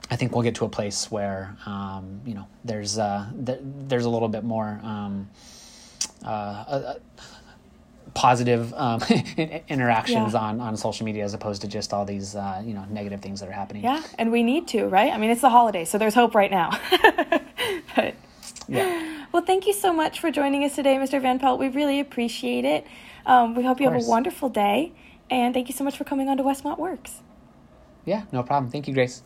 I 0.09 0.15
think 0.15 0.31
we'll 0.33 0.43
get 0.43 0.55
to 0.55 0.65
a 0.65 0.69
place 0.69 1.11
where 1.11 1.57
um, 1.65 2.21
you 2.25 2.33
know 2.33 2.47
there's 2.63 2.97
uh, 2.97 3.25
th- 3.45 3.59
there's 3.89 4.05
a 4.05 4.09
little 4.09 4.29
bit 4.29 4.43
more 4.43 4.79
um, 4.83 5.29
uh, 6.25 6.27
uh, 6.29 6.93
positive 8.13 8.73
um, 8.73 9.01
interactions 9.69 10.33
Yeah. 10.33 10.39
on, 10.39 10.59
on 10.61 10.77
social 10.77 11.05
media 11.05 11.23
as 11.23 11.33
opposed 11.33 11.61
to 11.61 11.67
just 11.67 11.93
all 11.93 12.05
these 12.05 12.35
uh, 12.35 12.61
you 12.65 12.73
know 12.73 12.85
negative 12.89 13.21
things 13.21 13.39
that 13.39 13.49
are 13.49 13.53
happening. 13.53 13.83
Yeah, 13.83 14.01
and 14.17 14.31
we 14.31 14.43
need 14.43 14.67
to, 14.69 14.85
right? 14.87 15.11
I 15.11 15.17
mean, 15.17 15.29
it's 15.29 15.41
the 15.41 15.49
holiday, 15.49 15.85
so 15.85 15.97
there's 15.97 16.13
hope 16.15 16.35
right 16.35 16.51
now. 16.51 16.71
but 17.95 18.15
Yeah. 18.67 19.25
well, 19.31 19.43
thank 19.43 19.65
you 19.67 19.73
so 19.73 19.93
much 19.93 20.19
for 20.19 20.31
joining 20.31 20.63
us 20.63 20.75
today, 20.75 20.95
Mr. 20.97 21.21
Van 21.21 21.39
Pelt. 21.39 21.59
We 21.59 21.69
really 21.69 21.99
appreciate 21.99 22.65
it. 22.65 22.85
Um, 23.25 23.55
we 23.55 23.63
hope 23.63 23.79
you 23.79 23.89
have 23.89 24.01
a 24.01 24.05
wonderful 24.07 24.49
day, 24.49 24.93
and 25.29 25.53
thank 25.53 25.67
you 25.69 25.75
so 25.75 25.83
much 25.83 25.97
for 25.97 26.03
coming 26.03 26.29
on 26.29 26.37
to 26.37 26.43
Westmont 26.43 26.77
Works. 26.77 27.21
Yeah, 28.05 28.23
no 28.31 28.41
problem. 28.43 28.71
Thank 28.71 28.87
you, 28.87 28.93
Grace. 28.93 29.21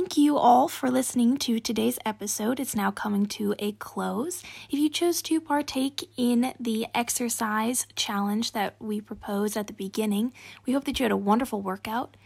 Thank 0.00 0.16
you 0.16 0.38
all 0.38 0.66
for 0.66 0.90
listening 0.90 1.36
to 1.40 1.60
today's 1.60 1.98
episode. 2.06 2.58
It's 2.58 2.74
now 2.74 2.90
coming 2.90 3.26
to 3.26 3.54
a 3.58 3.72
close. 3.72 4.42
If 4.70 4.78
you 4.78 4.88
chose 4.88 5.20
to 5.20 5.42
partake 5.42 6.08
in 6.16 6.54
the 6.58 6.86
exercise 6.94 7.86
challenge 7.96 8.52
that 8.52 8.76
we 8.80 9.02
proposed 9.02 9.58
at 9.58 9.66
the 9.66 9.74
beginning, 9.74 10.32
we 10.64 10.72
hope 10.72 10.84
that 10.84 10.98
you 10.98 11.04
had 11.04 11.12
a 11.12 11.18
wonderful 11.18 11.60
workout. 11.60 12.16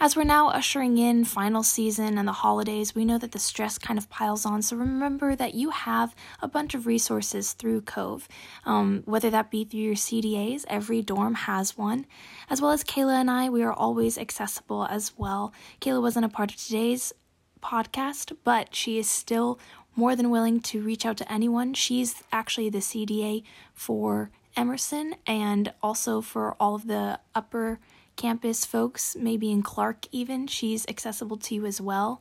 As 0.00 0.16
we're 0.16 0.24
now 0.24 0.48
ushering 0.48 0.98
in 0.98 1.24
final 1.24 1.62
season 1.62 2.18
and 2.18 2.26
the 2.26 2.32
holidays, 2.32 2.94
we 2.94 3.04
know 3.04 3.16
that 3.16 3.30
the 3.30 3.38
stress 3.38 3.78
kind 3.78 3.96
of 3.98 4.10
piles 4.10 4.44
on. 4.44 4.60
So 4.60 4.76
remember 4.76 5.36
that 5.36 5.54
you 5.54 5.70
have 5.70 6.14
a 6.42 6.48
bunch 6.48 6.74
of 6.74 6.86
resources 6.86 7.52
through 7.52 7.82
Cove, 7.82 8.28
um, 8.66 9.02
whether 9.06 9.30
that 9.30 9.50
be 9.52 9.64
through 9.64 9.80
your 9.80 9.94
CDAs, 9.94 10.64
every 10.68 11.00
dorm 11.00 11.34
has 11.34 11.78
one, 11.78 12.06
as 12.50 12.60
well 12.60 12.72
as 12.72 12.82
Kayla 12.82 13.20
and 13.20 13.30
I, 13.30 13.48
we 13.48 13.62
are 13.62 13.72
always 13.72 14.18
accessible 14.18 14.84
as 14.86 15.12
well. 15.16 15.54
Kayla 15.80 16.02
wasn't 16.02 16.26
a 16.26 16.28
part 16.28 16.50
of 16.50 16.56
today's 16.56 17.12
podcast, 17.62 18.36
but 18.42 18.74
she 18.74 18.98
is 18.98 19.08
still 19.08 19.58
more 19.96 20.16
than 20.16 20.28
willing 20.28 20.60
to 20.60 20.82
reach 20.82 21.06
out 21.06 21.16
to 21.18 21.32
anyone. 21.32 21.72
She's 21.72 22.22
actually 22.32 22.68
the 22.68 22.78
CDA 22.78 23.44
for 23.72 24.30
Emerson 24.56 25.14
and 25.26 25.72
also 25.82 26.20
for 26.20 26.56
all 26.58 26.74
of 26.74 26.88
the 26.88 27.20
upper 27.34 27.78
campus 28.16 28.64
folks, 28.64 29.16
maybe 29.16 29.50
in 29.50 29.62
Clark 29.62 30.06
even, 30.12 30.46
she's 30.46 30.86
accessible 30.88 31.36
to 31.38 31.54
you 31.54 31.66
as 31.66 31.80
well. 31.80 32.20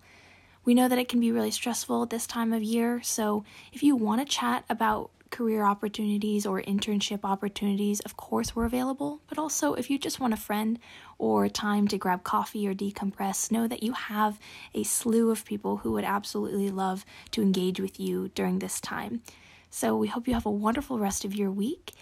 We 0.66 0.74
know 0.74 0.88
that 0.88 1.00
it 1.00 1.10
can 1.10 1.20
be 1.20 1.32
really 1.32 1.52
stressful 1.52 2.04
at 2.04 2.10
this 2.10 2.26
time 2.26 2.54
of 2.54 2.64
year, 2.64 3.02
so 3.04 3.44
if 3.72 3.84
you 3.84 3.96
want 3.96 4.22
to 4.22 4.26
chat 4.26 4.64
about 4.70 5.12
career 5.30 5.64
opportunities 5.66 6.46
or 6.46 6.62
internship 6.62 7.22
opportunities, 7.24 8.00
of 8.02 8.16
course, 8.16 8.56
we're 8.56 8.66
available. 8.66 9.20
But 9.28 9.40
also, 9.40 9.74
if 9.74 9.90
you 9.90 9.98
just 9.98 10.20
want 10.20 10.34
a 10.34 10.38
friend 10.38 10.78
or 11.18 11.50
time 11.50 11.88
to 11.88 11.98
grab 11.98 12.24
coffee 12.24 12.68
or 12.68 12.76
decompress, 12.76 13.52
know 13.52 13.68
that 13.68 13.82
you 13.82 13.94
have 13.94 14.40
a 14.76 14.84
slew 14.84 15.32
of 15.32 15.44
people 15.44 15.78
who 15.78 15.92
would 15.94 16.04
absolutely 16.04 16.70
love 16.70 17.04
to 17.32 17.42
engage 17.42 17.80
with 17.80 18.00
you 18.00 18.30
during 18.36 18.60
this 18.60 18.80
time. 18.80 19.22
So, 19.72 19.98
we 19.98 20.08
hope 20.08 20.28
you 20.28 20.36
have 20.36 20.46
a 20.46 20.52
wonderful 20.52 21.00
rest 21.00 21.26
of 21.26 21.36
your 21.36 21.50
week, 21.52 21.94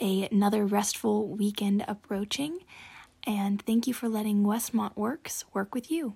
another 0.00 0.64
restful 0.64 1.28
weekend 1.28 1.84
approaching 1.86 2.60
and 3.26 3.62
thank 3.62 3.86
you 3.86 3.94
for 3.94 4.08
letting 4.08 4.44
Westmont 4.44 4.96
Works 4.96 5.44
work 5.52 5.74
with 5.74 5.90
you. 5.90 6.14